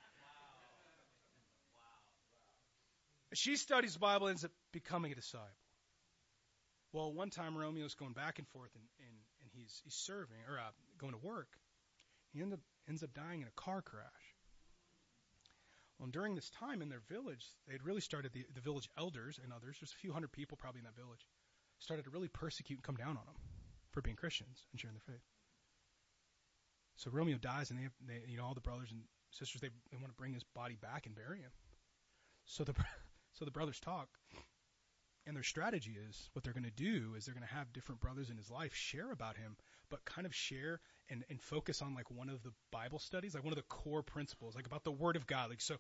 [3.35, 5.49] She studies Bible, ends up becoming a disciple.
[6.93, 10.59] Well, one time Romeo's going back and forth, and, and, and he's he's serving or
[10.59, 11.49] uh, going to work.
[12.33, 14.37] He ends up ends up dying in a car crash.
[15.99, 19.39] Well, during this time in their village, they had really started the, the village elders
[19.43, 19.77] and others.
[19.81, 21.27] There's a few hundred people probably in that village.
[21.79, 23.37] Started to really persecute and come down on them
[23.93, 25.25] for being Christians and sharing their faith.
[26.97, 29.71] So Romeo dies, and they, have, they you know, all the brothers and sisters they
[29.91, 31.51] they want to bring his body back and bury him.
[32.45, 32.75] So the
[33.33, 34.09] so the brothers talk,
[35.27, 38.01] and their strategy is what they're going to do is they're going to have different
[38.01, 39.57] brothers in his life share about him,
[39.89, 43.45] but kind of share and, and focus on like one of the Bible studies, like
[43.45, 45.51] one of the core principles, like about the Word of God.
[45.51, 45.77] Like so,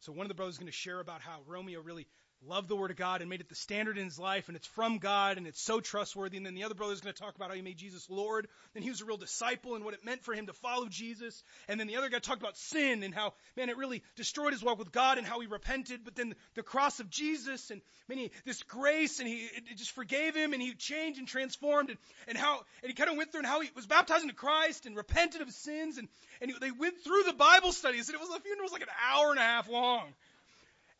[0.00, 2.06] so one of the brothers is going to share about how Romeo really
[2.46, 4.66] loved the Word of God and made it the standard in his life, and it's
[4.66, 6.36] from God, and it's so trustworthy.
[6.36, 8.48] And then the other brother is going to talk about how he made Jesus Lord,
[8.74, 11.42] and he was a real disciple, and what it meant for him to follow Jesus.
[11.68, 14.62] And then the other guy talked about sin and how, man, it really destroyed his
[14.62, 16.00] walk with God, and how he repented.
[16.04, 19.92] But then the cross of Jesus, and man, he, this grace, and he it just
[19.92, 23.32] forgave him, and he changed and transformed, and, and how, and he kind of went
[23.32, 26.08] through and how he was baptized into Christ and repented of sins, and
[26.40, 28.82] and he, they went through the Bible studies, and it was the funeral was like
[28.82, 30.12] an hour and a half long.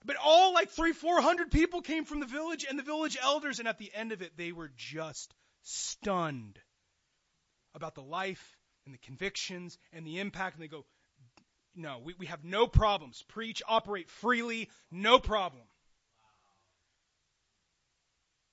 [0.07, 3.59] But all like three, four hundred people came from the village and the village elders,
[3.59, 6.61] and at the end of it, they were just stunned
[7.75, 10.55] about the life and the convictions and the impact.
[10.55, 10.87] And they go,
[11.75, 13.25] No, we, we have no problems.
[13.29, 15.65] Preach, operate freely, no problem.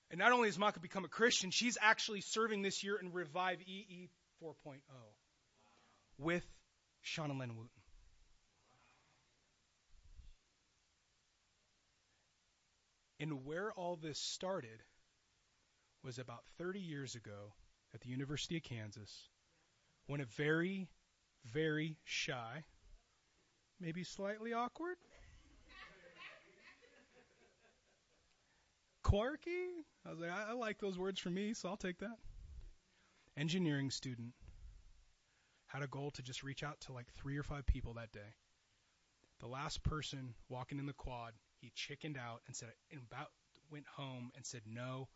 [0.10, 3.62] And not only has Maka become a Christian, she's actually serving this year in Revive
[3.62, 4.10] EE
[4.44, 4.80] 4.0
[6.18, 6.44] with
[7.18, 7.83] and Len Wooten.
[13.24, 14.84] And where all this started
[16.04, 17.54] was about 30 years ago
[17.94, 19.30] at the University of Kansas
[20.08, 20.90] when a very,
[21.46, 22.66] very shy,
[23.80, 24.98] maybe slightly awkward,
[29.04, 29.70] quirky,
[30.06, 32.18] I was like, I, I like those words for me, so I'll take that.
[33.38, 34.34] Engineering student
[35.68, 38.36] had a goal to just reach out to like three or five people that day.
[39.40, 41.32] The last person walking in the quad
[41.63, 43.30] he chickened out and said, and about
[43.71, 45.08] went home and said, no,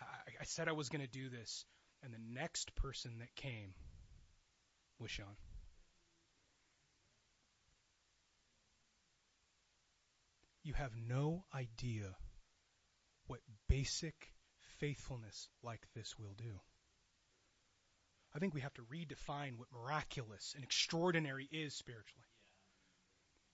[0.00, 1.66] I, I said I was going to do this.
[2.02, 3.74] And the next person that came
[4.98, 5.36] was Sean.
[10.62, 12.16] You have no idea
[13.26, 14.14] what basic
[14.78, 16.58] faithfulness like this will do.
[18.34, 22.29] I think we have to redefine what miraculous and extraordinary is spiritually.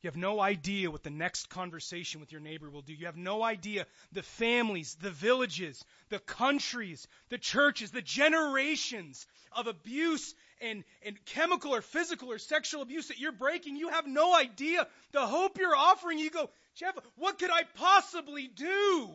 [0.02, 2.92] You have no idea what the next conversation with your neighbor will do.
[2.92, 9.66] You have no idea the families, the villages, the countries, the churches, the generations of
[9.66, 13.76] abuse and, and chemical or physical or sexual abuse that you're breaking.
[13.76, 16.18] You have no idea the hope you're offering.
[16.18, 19.10] You go, Jeff, what could I possibly do?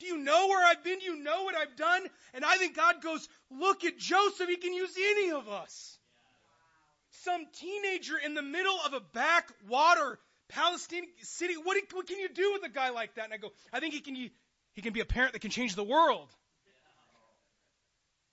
[0.00, 0.98] Do you know where I've been?
[0.98, 2.06] Do you know what I've done?
[2.34, 4.48] And I think God goes, look at Joseph.
[4.48, 5.97] He can use any of us
[7.22, 11.54] some teenager in the middle of a backwater Palestinian city.
[11.54, 13.24] What, what can you do with a guy like that?
[13.24, 15.74] And I go, I think he can, he can be a parent that can change
[15.74, 16.28] the world.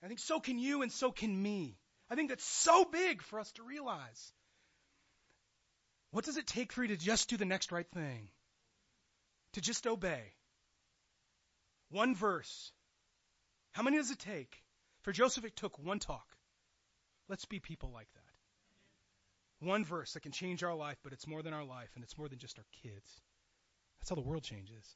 [0.03, 1.77] I think so can you and so can me.
[2.09, 4.33] I think that's so big for us to realize.
[6.11, 8.29] What does it take for you to just do the next right thing?
[9.53, 10.33] To just obey?
[11.89, 12.71] One verse.
[13.71, 14.63] How many does it take?
[15.01, 16.25] For Joseph, it took one talk.
[17.27, 18.24] Let's be people like that.
[19.59, 22.17] One verse that can change our life, but it's more than our life, and it's
[22.17, 23.21] more than just our kids.
[23.99, 24.95] That's how the world changes.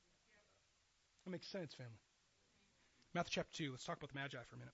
[1.25, 1.99] That makes sense, family.
[3.13, 3.71] Matthew chapter 2.
[3.71, 4.73] Let's talk about the Magi for a minute.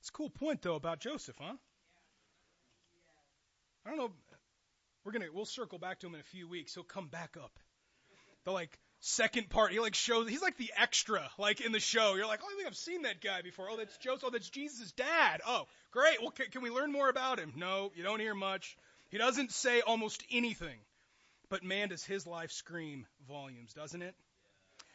[0.00, 1.54] It's a cool point, though, about Joseph, huh?
[3.86, 4.10] I don't know.
[5.04, 6.74] We're gonna we'll circle back to him in a few weeks.
[6.74, 7.58] He'll come back up.
[8.44, 9.70] The like second part.
[9.70, 12.14] He like shows he's like the extra like in the show.
[12.14, 13.68] You're like, oh, I think I've seen that guy before.
[13.70, 14.24] Oh, that's Joseph.
[14.26, 15.42] Oh, that's Jesus' dad.
[15.46, 16.20] Oh, great.
[16.20, 17.52] Well, can, can we learn more about him?
[17.56, 18.76] No, you don't hear much.
[19.10, 20.78] He doesn't say almost anything.
[21.50, 24.14] But man, does his life scream volumes, doesn't it?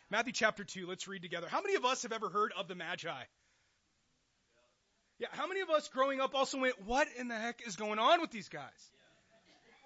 [0.10, 1.48] Matthew chapter 2, let's read together.
[1.48, 3.24] How many of us have ever heard of the Magi?
[5.20, 8.00] Yeah, how many of us growing up also went, what in the heck is going
[8.00, 8.92] on with these guys?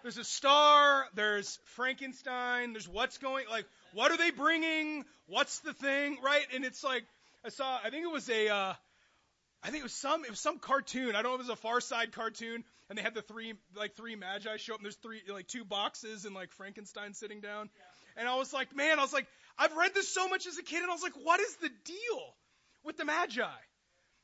[0.03, 5.05] There's a star, there's Frankenstein, there's what's going, like, what are they bringing?
[5.27, 6.45] What's the thing, right?
[6.53, 7.05] And it's like,
[7.45, 8.73] I saw, I think it was a, uh,
[9.63, 11.15] I think it was some, it was some cartoon.
[11.15, 13.53] I don't know if it was a Far Side cartoon, and they had the three,
[13.77, 17.39] like three magi show up, and there's three, like two boxes, and like Frankenstein sitting
[17.39, 17.69] down.
[18.17, 19.25] And I was like, man, I was like,
[19.57, 21.69] I've read this so much as a kid, and I was like, what is the
[21.85, 22.35] deal
[22.83, 23.47] with the magi?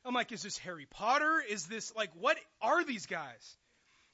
[0.03, 1.41] I'm like, is this Harry Potter?
[1.49, 3.57] Is this like, what are these guys?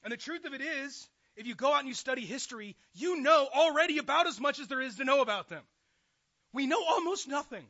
[0.04, 3.20] And the truth of it is, if you go out and you study history, you
[3.20, 5.62] know already about as much as there is to know about them.
[6.52, 7.64] We know almost nothing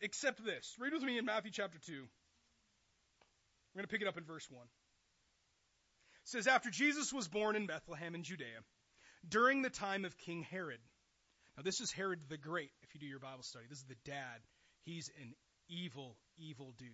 [0.00, 0.74] except this.
[0.78, 1.92] Read with me in Matthew chapter 2.
[1.92, 4.62] We're going to pick it up in verse 1.
[4.62, 4.68] It
[6.24, 8.64] says, After Jesus was born in Bethlehem in Judea,
[9.28, 10.80] during the time of King Herod.
[11.56, 13.64] Now, this is Herod the Great, if you do your Bible study.
[13.68, 14.40] This is the dad.
[14.84, 15.34] He's an
[15.68, 16.90] evil, evil dude.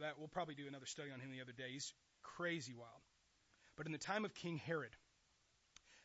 [0.00, 1.70] That We'll probably do another study on him the other day.
[1.72, 1.92] He's
[2.22, 3.02] crazy wild.
[3.78, 4.90] But in the time of King Herod,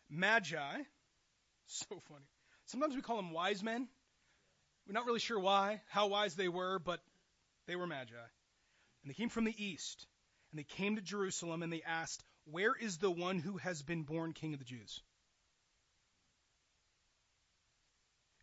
[0.07, 0.77] Magi,
[1.65, 2.25] so funny.
[2.67, 3.89] Sometimes we call them wise men.
[4.87, 7.01] We're not really sure why, how wise they were, but
[7.65, 8.13] they were Magi.
[8.13, 10.05] And they came from the east.
[10.51, 14.03] And they came to Jerusalem and they asked, Where is the one who has been
[14.03, 15.01] born King of the Jews?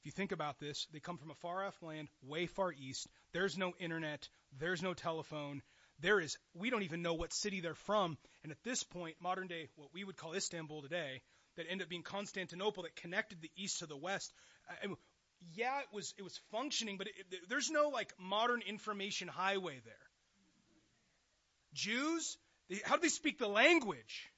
[0.00, 3.06] If you think about this, they come from a far off land, way far east.
[3.32, 5.62] There's no internet, there's no telephone,
[6.00, 8.16] there is, we don't even know what city they're from.
[8.42, 11.22] And at this point, modern day, what we would call Istanbul today,
[11.56, 14.32] that ended up being Constantinople that connected the east to the west.
[14.68, 14.94] Uh,
[15.54, 19.80] yeah, it was, it was functioning, but it, it, there's no like modern information highway
[19.84, 19.94] there.
[21.74, 22.36] Jews,
[22.68, 24.30] they, how do they speak the language?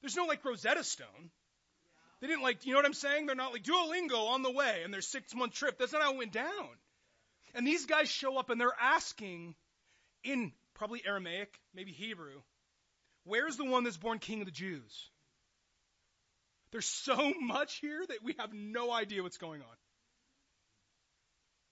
[0.00, 1.30] There's no like Rosetta Stone.
[2.20, 3.26] They didn't like, you know what I'm saying?
[3.26, 5.78] They're not like Duolingo on the way and their six month trip.
[5.78, 6.68] That's not how it went down.
[7.54, 9.54] And these guys show up and they're asking
[10.24, 12.40] in probably Aramaic, maybe Hebrew.
[13.24, 15.10] Where's the one that's born king of the Jews?
[16.70, 19.76] There's so much here that we have no idea what's going on.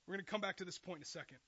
[0.06, 1.38] We're going to come back to this point in a second.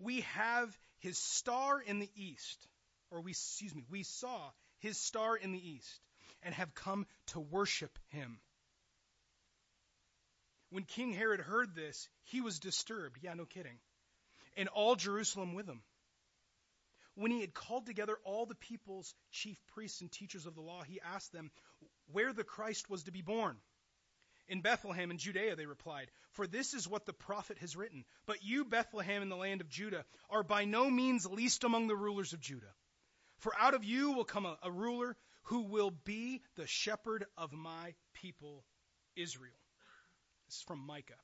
[0.00, 2.66] We have his star in the east,
[3.10, 6.00] or we, excuse me, we saw his star in the east
[6.42, 8.38] and have come to worship him.
[10.70, 13.18] When King Herod heard this, he was disturbed.
[13.22, 13.78] Yeah, no kidding.
[14.56, 15.82] And all Jerusalem with him
[17.14, 20.82] when he had called together all the people's chief priests and teachers of the law,
[20.82, 21.50] he asked them
[22.12, 23.56] where the Christ was to be born.
[24.46, 28.04] In Bethlehem in Judea, they replied, For this is what the prophet has written.
[28.26, 31.96] But you, Bethlehem, in the land of Judah, are by no means least among the
[31.96, 32.74] rulers of Judah.
[33.38, 37.52] For out of you will come a, a ruler who will be the shepherd of
[37.52, 38.64] my people,
[39.16, 39.52] Israel.
[40.46, 41.14] This is from Micah,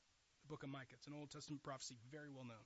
[0.41, 0.95] the book of Micah.
[0.97, 2.65] It's an Old Testament prophecy, very well known.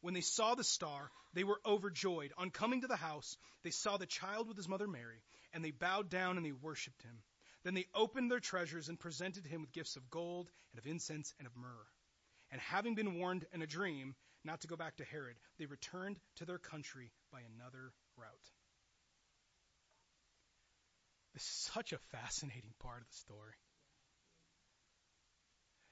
[0.00, 2.32] When they saw the star, they were overjoyed.
[2.38, 5.22] On coming to the house, they saw the child with his mother Mary,
[5.52, 7.22] and they bowed down and they worshipped him.
[7.62, 11.34] Then they opened their treasures and presented him with gifts of gold and of incense
[11.38, 11.86] and of myrrh.
[12.50, 16.18] And having been warned in a dream not to go back to Herod, they returned
[16.36, 18.50] to their country by another route.
[21.34, 23.54] This is such a fascinating part of the story.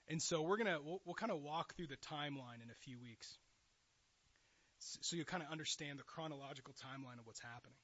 [0.09, 2.98] And so we're gonna we'll, we'll kind of walk through the timeline in a few
[2.98, 3.38] weeks,
[4.78, 7.78] so you kind of understand the chronological timeline of what's happening.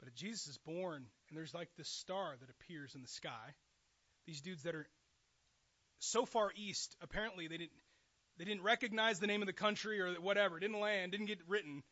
[0.00, 3.54] But Jesus is born, and there's like this star that appears in the sky.
[4.26, 4.86] These dudes that are
[5.98, 7.72] so far east, apparently they didn't
[8.36, 11.82] they didn't recognize the name of the country or whatever, didn't land, didn't get written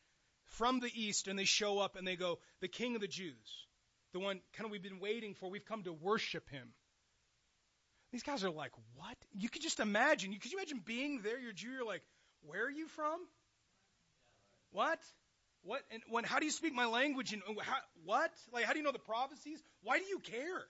[0.44, 3.66] from the east, and they show up and they go, the King of the Jews,
[4.12, 5.48] the one kind of we've been waiting for.
[5.48, 6.72] We've come to worship him.
[8.12, 9.16] These guys are like, what?
[9.32, 10.32] You could just imagine.
[10.32, 11.38] You could you imagine being there?
[11.38, 11.70] You're Jew.
[11.70, 12.02] You're like,
[12.46, 13.20] where are you from?
[14.70, 14.98] What?
[15.64, 15.82] What?
[15.92, 16.24] And when?
[16.24, 17.32] How do you speak my language?
[17.32, 18.30] And how, what?
[18.52, 19.62] Like, how do you know the prophecies?
[19.82, 20.64] Why do you care?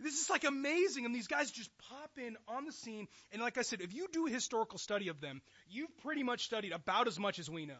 [0.00, 3.08] This is like amazing, and these guys just pop in on the scene.
[3.32, 6.44] And like I said, if you do a historical study of them, you've pretty much
[6.44, 7.74] studied about as much as we know.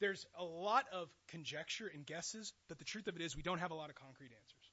[0.00, 3.58] There's a lot of conjecture and guesses, but the truth of it is we don't
[3.58, 4.72] have a lot of concrete answers.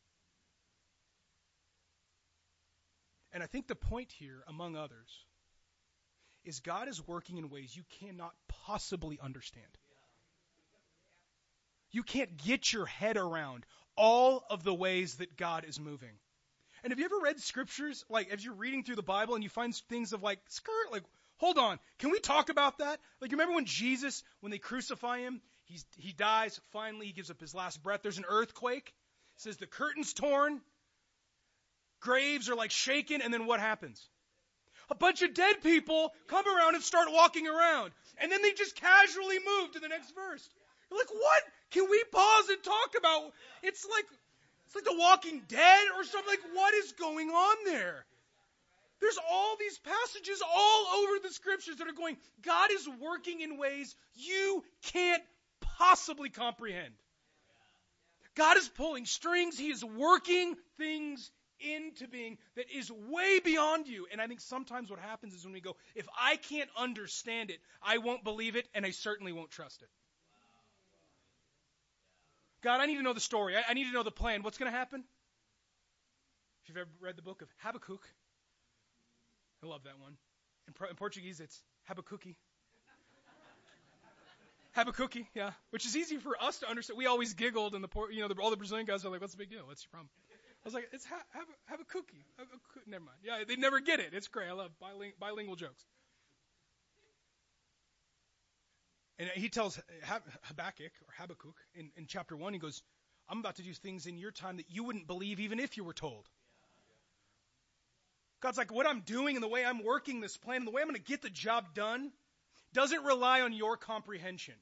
[3.33, 5.25] And I think the point here, among others,
[6.45, 8.33] is God is working in ways you cannot
[8.65, 9.65] possibly understand.
[11.91, 13.65] You can't get your head around
[13.95, 16.11] all of the ways that God is moving.
[16.83, 19.49] And have you ever read scriptures, like as you're reading through the Bible and you
[19.49, 21.03] find things of like, skirt, like,
[21.37, 22.99] hold on, can we talk about that?
[23.21, 27.31] Like, you remember when Jesus, when they crucify him, he's, he dies, finally he gives
[27.31, 28.93] up his last breath, there's an earthquake,
[29.37, 30.61] it says the curtain's torn,
[32.01, 34.07] graves are like shaken, and then what happens?
[34.89, 37.91] A bunch of dead people come around and start walking around.
[38.17, 40.47] And then they just casually move to the next verse.
[40.89, 41.43] You're like, what?
[41.71, 43.33] Can we pause and talk about?
[43.63, 44.05] It's like
[44.65, 46.29] it's like The Walking Dead or something.
[46.29, 48.05] Like, what is going on there?
[49.01, 53.57] There's all these passages all over the scriptures that are going, God is working in
[53.57, 54.63] ways you
[54.93, 55.21] can't
[55.77, 56.93] possibly comprehend.
[58.36, 59.57] God is pulling strings.
[59.57, 61.29] He is working things
[61.59, 64.07] into being that is way beyond you.
[64.11, 67.59] And I think sometimes what happens is when we go, if I can't understand it,
[67.81, 69.89] I won't believe it, and I certainly won't trust it.
[72.63, 73.55] God, I need to know the story.
[73.55, 74.41] I, I need to know the plan.
[74.41, 75.03] What's going to happen?
[76.63, 78.01] If you've ever read the book of Habakkuk,
[79.63, 80.17] I love that one.
[80.67, 82.35] In, in Portuguese, it's Habacuque.
[84.75, 86.97] Habakkuk, yeah, which is easy for us to understand.
[86.97, 89.33] We always giggled, and the you know the, all the Brazilian guys are like, "What's
[89.33, 89.65] the big deal?
[89.65, 90.09] What's your problem?"
[90.66, 93.18] I was like, "It's ha- have, a, have a cookie." Have a co- Never mind.
[93.24, 94.13] Yeah, they never get it.
[94.13, 94.49] It's great.
[94.49, 95.86] I love biling- bilingual jokes.
[99.20, 99.80] And he tells
[100.43, 102.82] Habakkuk or Habakkuk in, in chapter one, he goes,
[103.30, 105.84] I'm about to do things in your time that you wouldn't believe even if you
[105.84, 106.28] were told.
[108.41, 110.82] God's like, what I'm doing and the way I'm working this plan and the way
[110.82, 112.11] I'm going to get the job done
[112.74, 114.55] doesn't rely on your comprehension.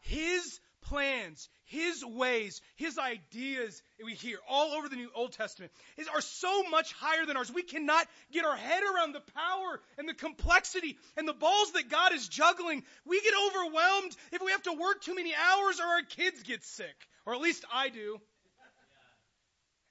[0.00, 6.08] His plans, His ways, His ideas we hear all over the New Old Testament is,
[6.08, 7.52] are so much higher than ours.
[7.52, 11.88] We cannot get our head around the power and the complexity and the balls that
[11.88, 12.82] God is juggling.
[13.04, 16.64] We get overwhelmed if we have to work too many hours or our kids get
[16.64, 16.94] sick.
[17.24, 18.20] Or at least I do.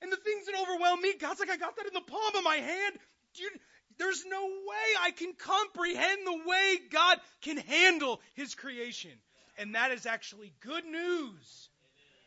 [0.01, 2.43] And the things that overwhelm me, God's like, I got that in the palm of
[2.43, 2.95] my hand.
[3.35, 3.51] Dude,
[3.97, 9.11] there's no way I can comprehend the way God can handle His creation.
[9.57, 11.69] And that is actually good news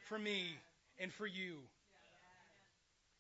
[0.09, 0.45] for me
[0.99, 1.57] and for you.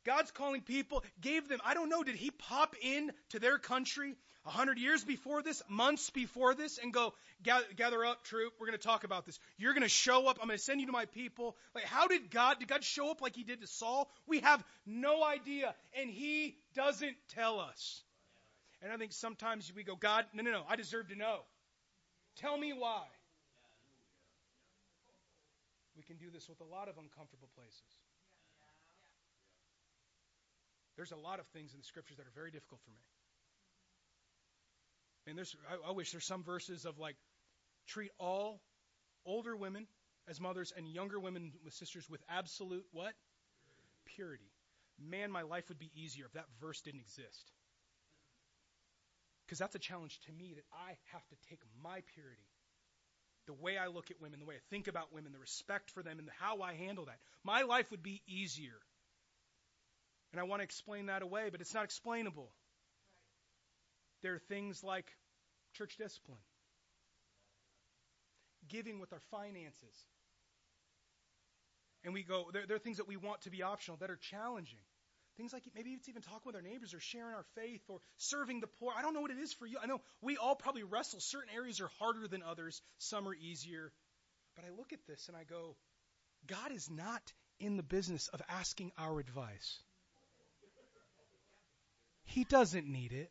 [0.04, 4.14] God's calling people, gave them, I don't know, did he pop in to their country
[4.46, 8.78] a hundred years before this, months before this, and go, gather, up, troop, we're going
[8.78, 9.38] to talk about this.
[9.56, 11.56] You're going to show up, I'm going to send you to my people.
[11.74, 14.10] Like, how did God, did God show up like he did to Saul?
[14.26, 18.02] We have no idea, and he doesn't tell us.
[18.82, 21.38] And I think sometimes we go, God, no, no, no, I deserve to know.
[22.36, 23.04] Tell me why.
[25.96, 27.90] We can do this with a lot of uncomfortable places.
[30.96, 33.02] There's a lot of things in the scriptures that are very difficult for me.
[35.26, 37.16] And there's, I, I wish there's some verses of like,
[37.88, 38.60] treat all
[39.26, 39.86] older women
[40.28, 43.12] as mothers and younger women with sisters with absolute what?
[44.04, 44.50] Purity.
[44.98, 47.52] Man, my life would be easier if that verse didn't exist.
[49.44, 52.46] Because that's a challenge to me that I have to take my purity
[53.46, 56.02] the way I look at women, the way I think about women, the respect for
[56.02, 57.18] them, and how I handle that.
[57.42, 58.78] My life would be easier.
[60.32, 62.50] And I want to explain that away, but it's not explainable.
[64.22, 65.06] There are things like
[65.74, 66.38] church discipline,
[68.68, 69.94] giving with our finances.
[72.04, 74.16] And we go, there, there are things that we want to be optional that are
[74.16, 74.80] challenging.
[75.36, 78.60] Things like maybe it's even talking with our neighbors or sharing our faith or serving
[78.60, 78.92] the poor.
[78.96, 79.78] I don't know what it is for you.
[79.82, 81.18] I know we all probably wrestle.
[81.20, 83.92] Certain areas are harder than others, some are easier.
[84.54, 85.76] But I look at this and I go,
[86.46, 87.22] God is not
[87.58, 89.80] in the business of asking our advice.
[92.24, 93.30] He doesn't need it.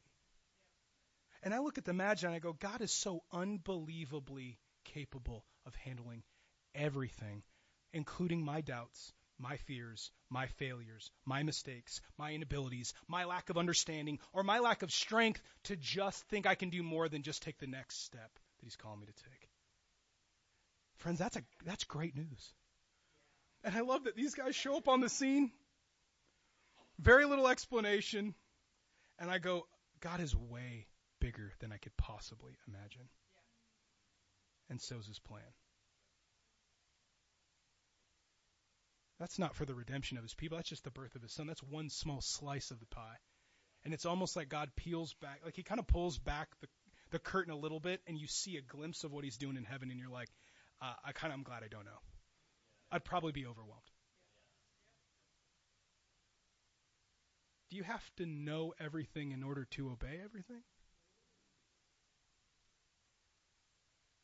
[1.42, 5.76] And I look at the Magi and I go, God is so unbelievably capable of
[5.76, 6.24] handling
[6.74, 7.44] everything,
[7.92, 14.20] including my doubts, my fears, my failures, my mistakes, my inabilities, my lack of understanding,
[14.32, 17.58] or my lack of strength to just think I can do more than just take
[17.60, 19.50] the next step that He's calling me to take.
[20.98, 22.54] Friends, that's, a, that's great news.
[23.64, 25.52] And I love that these guys show up on the scene.
[27.00, 28.36] Very little explanation.
[29.20, 29.68] And I go,
[30.02, 30.88] God is way
[31.20, 33.08] bigger than I could possibly imagine.
[34.70, 35.42] And so is his plan.
[39.24, 40.58] That's not for the redemption of his people.
[40.58, 41.48] That's just the birth of his son.
[41.48, 43.16] That's one small slice of the pie.
[43.86, 46.68] And it's almost like God peels back, like he kind of pulls back the,
[47.12, 49.64] the curtain a little bit, and you see a glimpse of what he's doing in
[49.64, 50.28] heaven, and you're like,
[50.82, 52.02] uh, I kind of am glad I don't know.
[52.92, 53.82] I'd probably be overwhelmed.
[57.72, 60.64] Do you have to know everything in order to obey everything?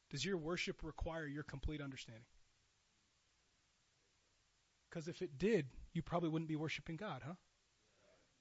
[0.10, 2.26] Does your worship require your complete understanding?
[4.90, 7.34] Because if it did, you probably wouldn't be worshiping God, huh?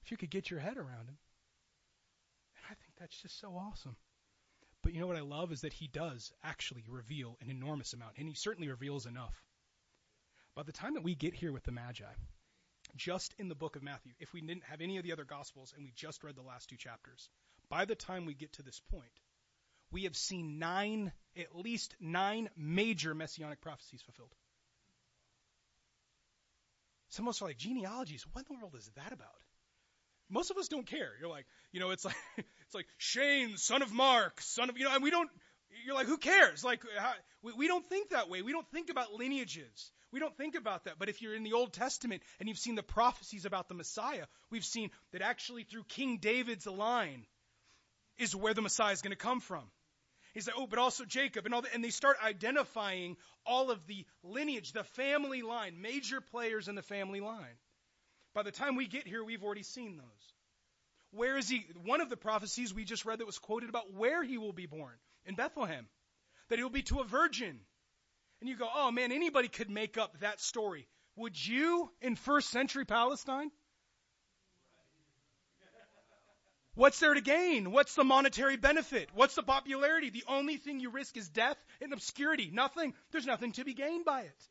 [0.03, 1.19] If you could get your head around Him.
[2.57, 3.97] And I think that's just so awesome.
[4.83, 8.13] But you know what I love is that He does actually reveal an enormous amount,
[8.17, 9.35] and He certainly reveals enough.
[10.55, 12.05] By the time that we get here with the Magi,
[12.97, 15.73] just in the book of Matthew, if we didn't have any of the other Gospels
[15.77, 17.29] and we just read the last two chapters,
[17.69, 19.13] by the time we get to this point,
[19.91, 24.35] we have seen nine, at least nine major messianic prophecies fulfilled.
[27.11, 29.29] Some of us are like, genealogies, what in the world is that about?
[30.31, 31.11] Most of us don't care.
[31.21, 34.85] You're like, you know, it's like, it's like Shane, son of Mark, son of, you
[34.85, 35.31] know, and we don't,
[35.85, 36.63] you're like, who cares?
[36.63, 38.43] Like, how, we, we don't think that way.
[38.43, 39.93] We don't think about lineages.
[40.13, 40.99] We don't think about that.
[40.99, 44.25] But if you're in the Old Testament and you've seen the prophecies about the Messiah,
[44.51, 47.27] we've seen that actually through King David's line
[48.19, 49.65] is where the Messiah is going to come from.
[50.35, 51.74] He's like, oh, but also Jacob and all that.
[51.74, 53.16] And they start identifying
[53.47, 57.57] all of the lineage, the family line, major players in the family line.
[58.35, 60.35] By the time we get here, we've already seen those.
[61.11, 61.66] Where is he?
[61.85, 64.66] One of the prophecies we just read that was quoted about where he will be
[64.66, 65.87] born in Bethlehem,
[66.49, 67.61] that he will be to a virgin.
[68.41, 70.87] And you go, oh man, anybody could make up that story.
[71.16, 73.51] Would you in first century Palestine?
[76.79, 77.72] What's there to gain?
[77.72, 79.09] What's the monetary benefit?
[79.12, 80.11] What's the popularity?
[80.11, 82.51] The only thing you risk is death and obscurity.
[82.53, 82.95] Nothing.
[83.11, 84.49] There's nothing to be gained by it.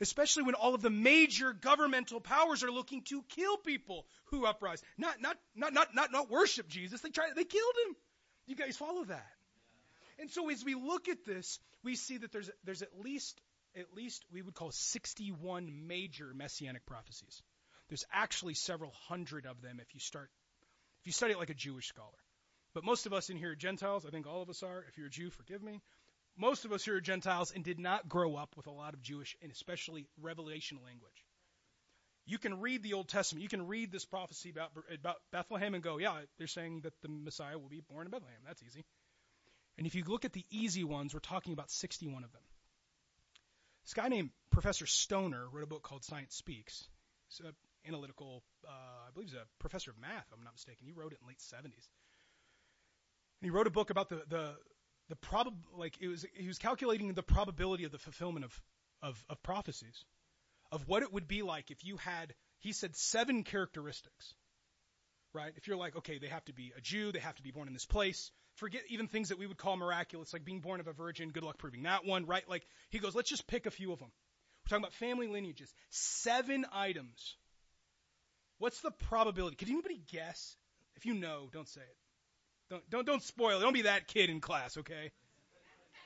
[0.00, 4.82] Especially when all of the major governmental powers are looking to kill people who uprise.
[4.96, 7.02] Not, not, not, not, not, not worship Jesus.
[7.02, 7.96] They tried, they killed him.
[8.48, 9.30] You guys follow that.
[10.18, 13.40] And so as we look at this, we see that there's, there's at least,
[13.76, 17.42] at least we would call 61 major messianic prophecies.
[17.88, 20.30] There's actually several hundred of them if you start
[21.00, 22.18] if you study it like a Jewish scholar.
[22.74, 24.04] But most of us in here are Gentiles.
[24.06, 24.84] I think all of us are.
[24.88, 25.80] If you're a Jew, forgive me.
[26.36, 29.02] Most of us here are Gentiles and did not grow up with a lot of
[29.02, 31.24] Jewish and especially revelation language.
[32.26, 33.42] You can read the Old Testament.
[33.42, 37.08] You can read this prophecy about, about Bethlehem and go, yeah, they're saying that the
[37.08, 38.38] Messiah will be born in Bethlehem.
[38.46, 38.84] That's easy.
[39.78, 42.42] And if you look at the easy ones, we're talking about 61 of them.
[43.84, 46.86] This guy named Professor Stoner wrote a book called Science Speaks.
[47.28, 47.54] He's an
[47.88, 50.86] analytical, uh, I believe he's a professor of math, if I'm not mistaken.
[50.86, 51.88] He wrote it in late 70s.
[53.40, 54.54] And he wrote a book about the, the,
[55.08, 58.60] the prob, like it was, he was calculating the probability of the fulfillment of,
[59.02, 60.04] of, of prophecies,
[60.70, 64.34] of what it would be like if you had, he said, seven characteristics
[65.34, 65.52] right?
[65.56, 67.68] If you're like, okay, they have to be a Jew, they have to be born
[67.68, 68.30] in this place.
[68.56, 71.30] Forget even things that we would call miraculous, like being born of a virgin.
[71.30, 72.48] Good luck proving that one, right?
[72.48, 74.10] Like he goes, let's just pick a few of them.
[74.64, 75.72] We're talking about family lineages.
[75.90, 77.36] Seven items.
[78.58, 79.56] What's the probability?
[79.56, 80.56] Could anybody guess?
[80.96, 81.96] If you know, don't say it.
[82.70, 83.62] Don't don't don't spoil it.
[83.62, 85.12] Don't be that kid in class, okay?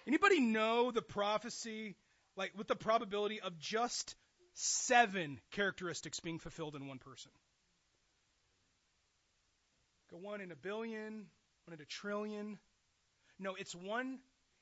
[0.06, 1.96] Anybody know the prophecy,
[2.36, 4.14] like with the probability of just
[4.54, 7.32] seven characteristics being fulfilled in one person?
[10.10, 11.26] Go one in a billion,
[11.64, 12.58] one in a trillion.
[13.38, 14.18] No, it's one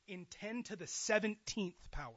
[0.06, 2.14] in 10 to the 17th power.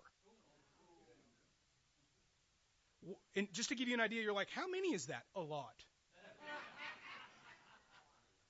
[3.36, 5.24] And just to give you an idea, you're like, how many is that?
[5.36, 5.76] A lot.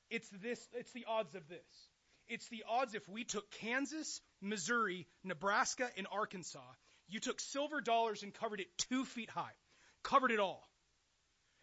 [0.10, 1.88] it's this, it's the odds of this.
[2.28, 6.60] It's the odds if we took Kansas, Missouri, Nebraska, and Arkansas,
[7.08, 9.54] you took silver dollars and covered it two feet high,
[10.04, 10.64] covered it all.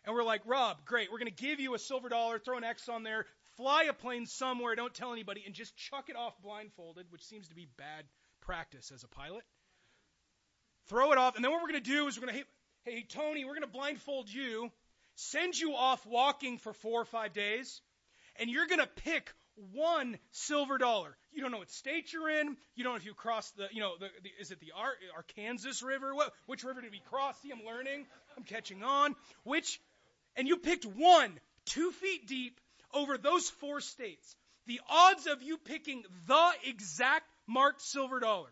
[0.05, 2.65] And we're like, Rob, great, we're going to give you a silver dollar, throw an
[2.65, 3.27] X on there,
[3.57, 7.49] fly a plane somewhere, don't tell anybody, and just chuck it off blindfolded, which seems
[7.49, 8.05] to be bad
[8.41, 9.45] practice as a pilot.
[10.89, 12.47] Throw it off, and then what we're going to do is we're going to, hey,
[12.85, 14.71] hey, Tony, we're going to blindfold you
[15.15, 17.81] send you off walking for four or five days,
[18.37, 19.33] and you're going to pick
[19.73, 21.15] one silver dollar.
[21.33, 22.57] You don't know what state you're in.
[22.75, 24.95] You don't know if you cross the, you know, the, the, is it the Ar-
[25.15, 26.15] Arkansas River?
[26.15, 27.37] What, which river did we cross?
[27.43, 28.07] See, I'm learning.
[28.37, 29.15] I'm catching on.
[29.45, 29.81] Which,
[30.37, 32.59] and you picked one, two feet deep,
[32.95, 34.35] over those four states.
[34.67, 38.49] The odds of you picking the exact marked silver dollar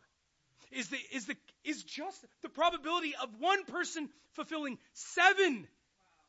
[0.73, 5.67] is the is the is just the probability of one person fulfilling seven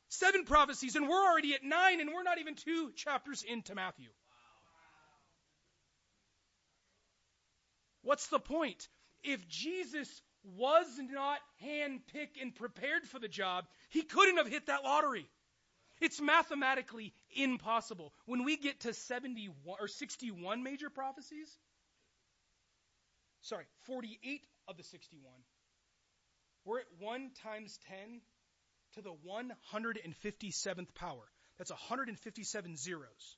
[0.09, 4.09] seven prophecies and we're already at nine and we're not even two chapters into matthew.
[8.01, 8.87] What's the point?
[9.23, 14.83] If jesus was not handpicked and prepared for the job he couldn't have hit that
[14.83, 15.29] lottery.
[16.01, 18.13] It's mathematically impossible.
[18.25, 21.57] When we get to 71 or 61 major prophecies
[23.41, 25.33] sorry 48 of the 61
[26.65, 28.21] we're at 1 times 10
[28.93, 31.23] to the 157th power.
[31.57, 33.37] That's 157 zeros.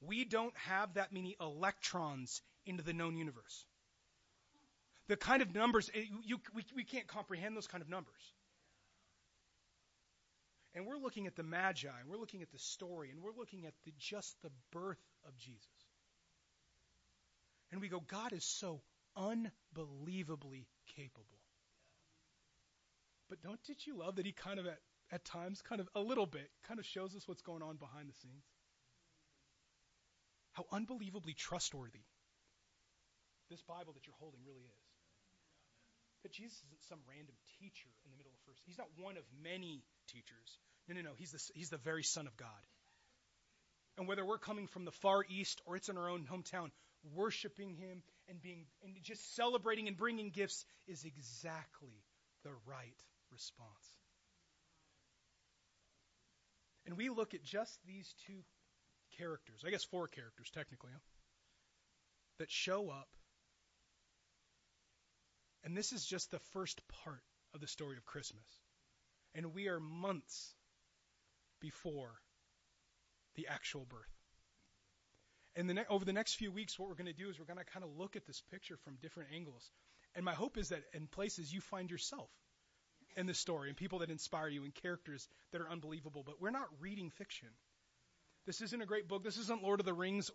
[0.00, 3.64] We don't have that many electrons into the known universe.
[5.08, 8.32] The kind of numbers, eh, you, we, we can't comprehend those kind of numbers.
[10.74, 13.66] And we're looking at the Magi, and we're looking at the story, and we're looking
[13.66, 15.68] at the, just the birth of Jesus.
[17.70, 18.80] And we go, God is so
[19.16, 21.40] unbelievably capable.
[23.28, 24.78] But don't did you love that he kind of at,
[25.10, 28.08] at times, kind of a little bit, kind of shows us what's going on behind
[28.08, 28.44] the scenes?
[30.52, 32.04] How unbelievably trustworthy
[33.50, 34.84] this Bible that you're holding really is.
[36.22, 38.62] That Jesus isn't some random teacher in the middle of first.
[38.64, 40.58] He's not one of many teachers.
[40.88, 41.14] No, no, no.
[41.16, 42.62] He's the, he's the very Son of God.
[43.98, 46.70] And whether we're coming from the far east or it's in our own hometown,
[47.14, 52.04] worshiping Him and being and just celebrating and bringing gifts is exactly
[52.42, 53.98] the right response.
[56.86, 58.44] And we look at just these two
[59.18, 61.00] characters, I guess four characters technically, huh?
[62.38, 63.08] that show up.
[65.62, 67.22] And this is just the first part
[67.54, 68.44] of the story of Christmas.
[69.34, 70.54] And we are months
[71.60, 72.12] before
[73.36, 74.13] the actual birth.
[75.56, 77.44] And the ne- over the next few weeks, what we're going to do is we're
[77.44, 79.70] going to kind of look at this picture from different angles.
[80.14, 82.30] And my hope is that in places you find yourself
[83.16, 86.22] in this story and people that inspire you and characters that are unbelievable.
[86.24, 87.48] But we're not reading fiction.
[88.46, 89.22] This isn't a great book.
[89.22, 90.30] This isn't Lord of the Rings.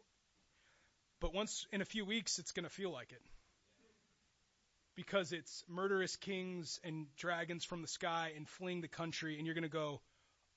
[1.19, 3.21] But once in a few weeks, it's going to feel like it.
[4.95, 9.55] Because it's murderous kings and dragons from the sky and fleeing the country, and you're
[9.55, 10.01] going to go,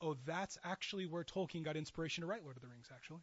[0.00, 3.22] oh, that's actually where Tolkien got inspiration to write Lord of the Rings, actually.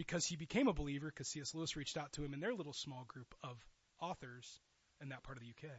[0.00, 1.54] Because he became a believer, because C.S.
[1.54, 3.62] Lewis reached out to him in their little small group of
[4.00, 4.58] authors
[5.02, 5.70] in that part of the UK.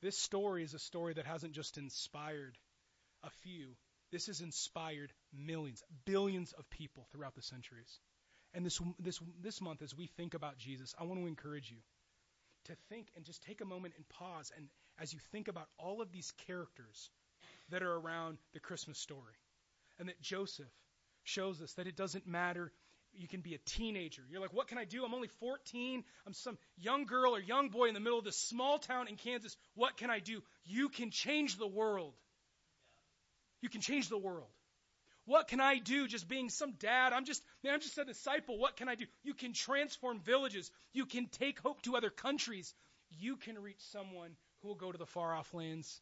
[0.00, 2.56] This story is a story that hasn't just inspired
[3.24, 3.76] a few.
[4.10, 8.00] This has inspired millions, billions of people throughout the centuries.
[8.54, 11.82] And this, this, this month, as we think about Jesus, I want to encourage you
[12.68, 14.50] to think and just take a moment and pause.
[14.56, 14.68] And
[14.98, 17.10] as you think about all of these characters
[17.68, 19.34] that are around the Christmas story,
[19.98, 20.72] and that Joseph
[21.24, 22.72] shows us that it doesn't matter
[23.14, 24.22] you can be a teenager.
[24.30, 25.04] You're like, what can I do?
[25.04, 26.04] I'm only 14.
[26.26, 29.16] I'm some young girl or young boy in the middle of this small town in
[29.16, 29.56] Kansas.
[29.74, 30.42] What can I do?
[30.64, 32.14] You can change the world.
[33.60, 34.48] You can change the world.
[35.24, 37.12] What can I do just being some dad?
[37.12, 38.58] I'm just, man, I'm just a disciple.
[38.58, 39.04] What can I do?
[39.22, 40.70] You can transform villages.
[40.92, 42.74] You can take hope to other countries.
[43.20, 46.00] You can reach someone who will go to the far off lands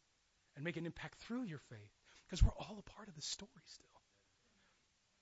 [0.55, 1.91] and make an impact through your faith.
[2.25, 3.90] Because we're all a part of the story still.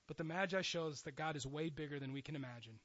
[0.09, 2.79] But the Magi shows that God is way bigger than we can imagine.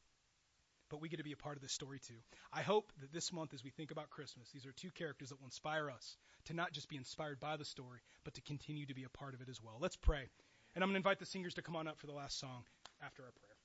[0.91, 2.21] But we get to be a part of this story too.
[2.53, 5.41] I hope that this month, as we think about Christmas, these are two characters that
[5.41, 8.95] will inspire us to not just be inspired by the story, but to continue to
[8.95, 9.79] be a part of it as well.
[9.81, 10.29] Let's pray.
[10.75, 12.63] And I'm going to invite the singers to come on up for the last song
[13.03, 13.57] after our prayer.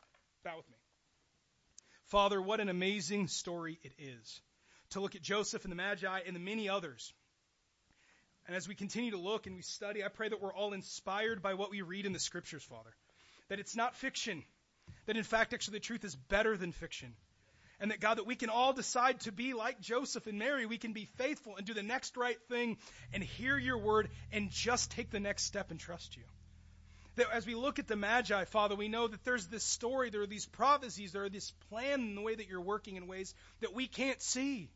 [0.45, 0.77] Bow with me.
[2.05, 4.41] Father, what an amazing story it is
[4.91, 7.13] to look at Joseph and the Magi and the many others.
[8.47, 11.41] And as we continue to look and we study, I pray that we're all inspired
[11.41, 12.91] by what we read in the scriptures, Father
[13.49, 14.43] that it's not fiction,
[15.05, 17.13] that in fact, actually, the truth is better than fiction.
[17.81, 20.65] And that God, that we can all decide to be like Joseph and Mary.
[20.65, 22.77] We can be faithful and do the next right thing
[23.13, 26.23] and hear your word and just take the next step and trust you.
[27.15, 30.21] That as we look at the Magi, Father, we know that there's this story, there
[30.21, 33.33] are these prophecies, there are this plan in the way that you're working in ways
[33.61, 34.69] that we can't see.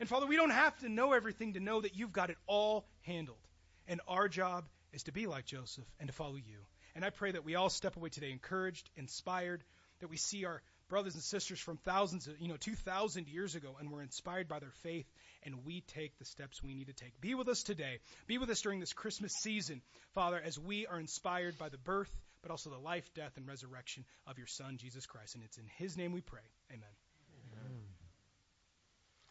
[0.00, 2.84] And Father, we don't have to know everything to know that you've got it all
[3.02, 3.38] handled.
[3.86, 6.58] And our job is to be like Joseph and to follow you.
[6.94, 9.64] And I pray that we all step away today encouraged, inspired,
[10.00, 13.76] that we see our brothers and sisters from thousands, of, you know, 2,000 years ago,
[13.80, 15.06] and we're inspired by their faith,
[15.42, 17.18] and we take the steps we need to take.
[17.20, 17.98] Be with us today.
[18.26, 19.80] Be with us during this Christmas season,
[20.14, 24.04] Father, as we are inspired by the birth, but also the life, death, and resurrection
[24.26, 25.34] of your Son, Jesus Christ.
[25.34, 26.42] And it's in His name we pray.
[26.70, 27.01] Amen.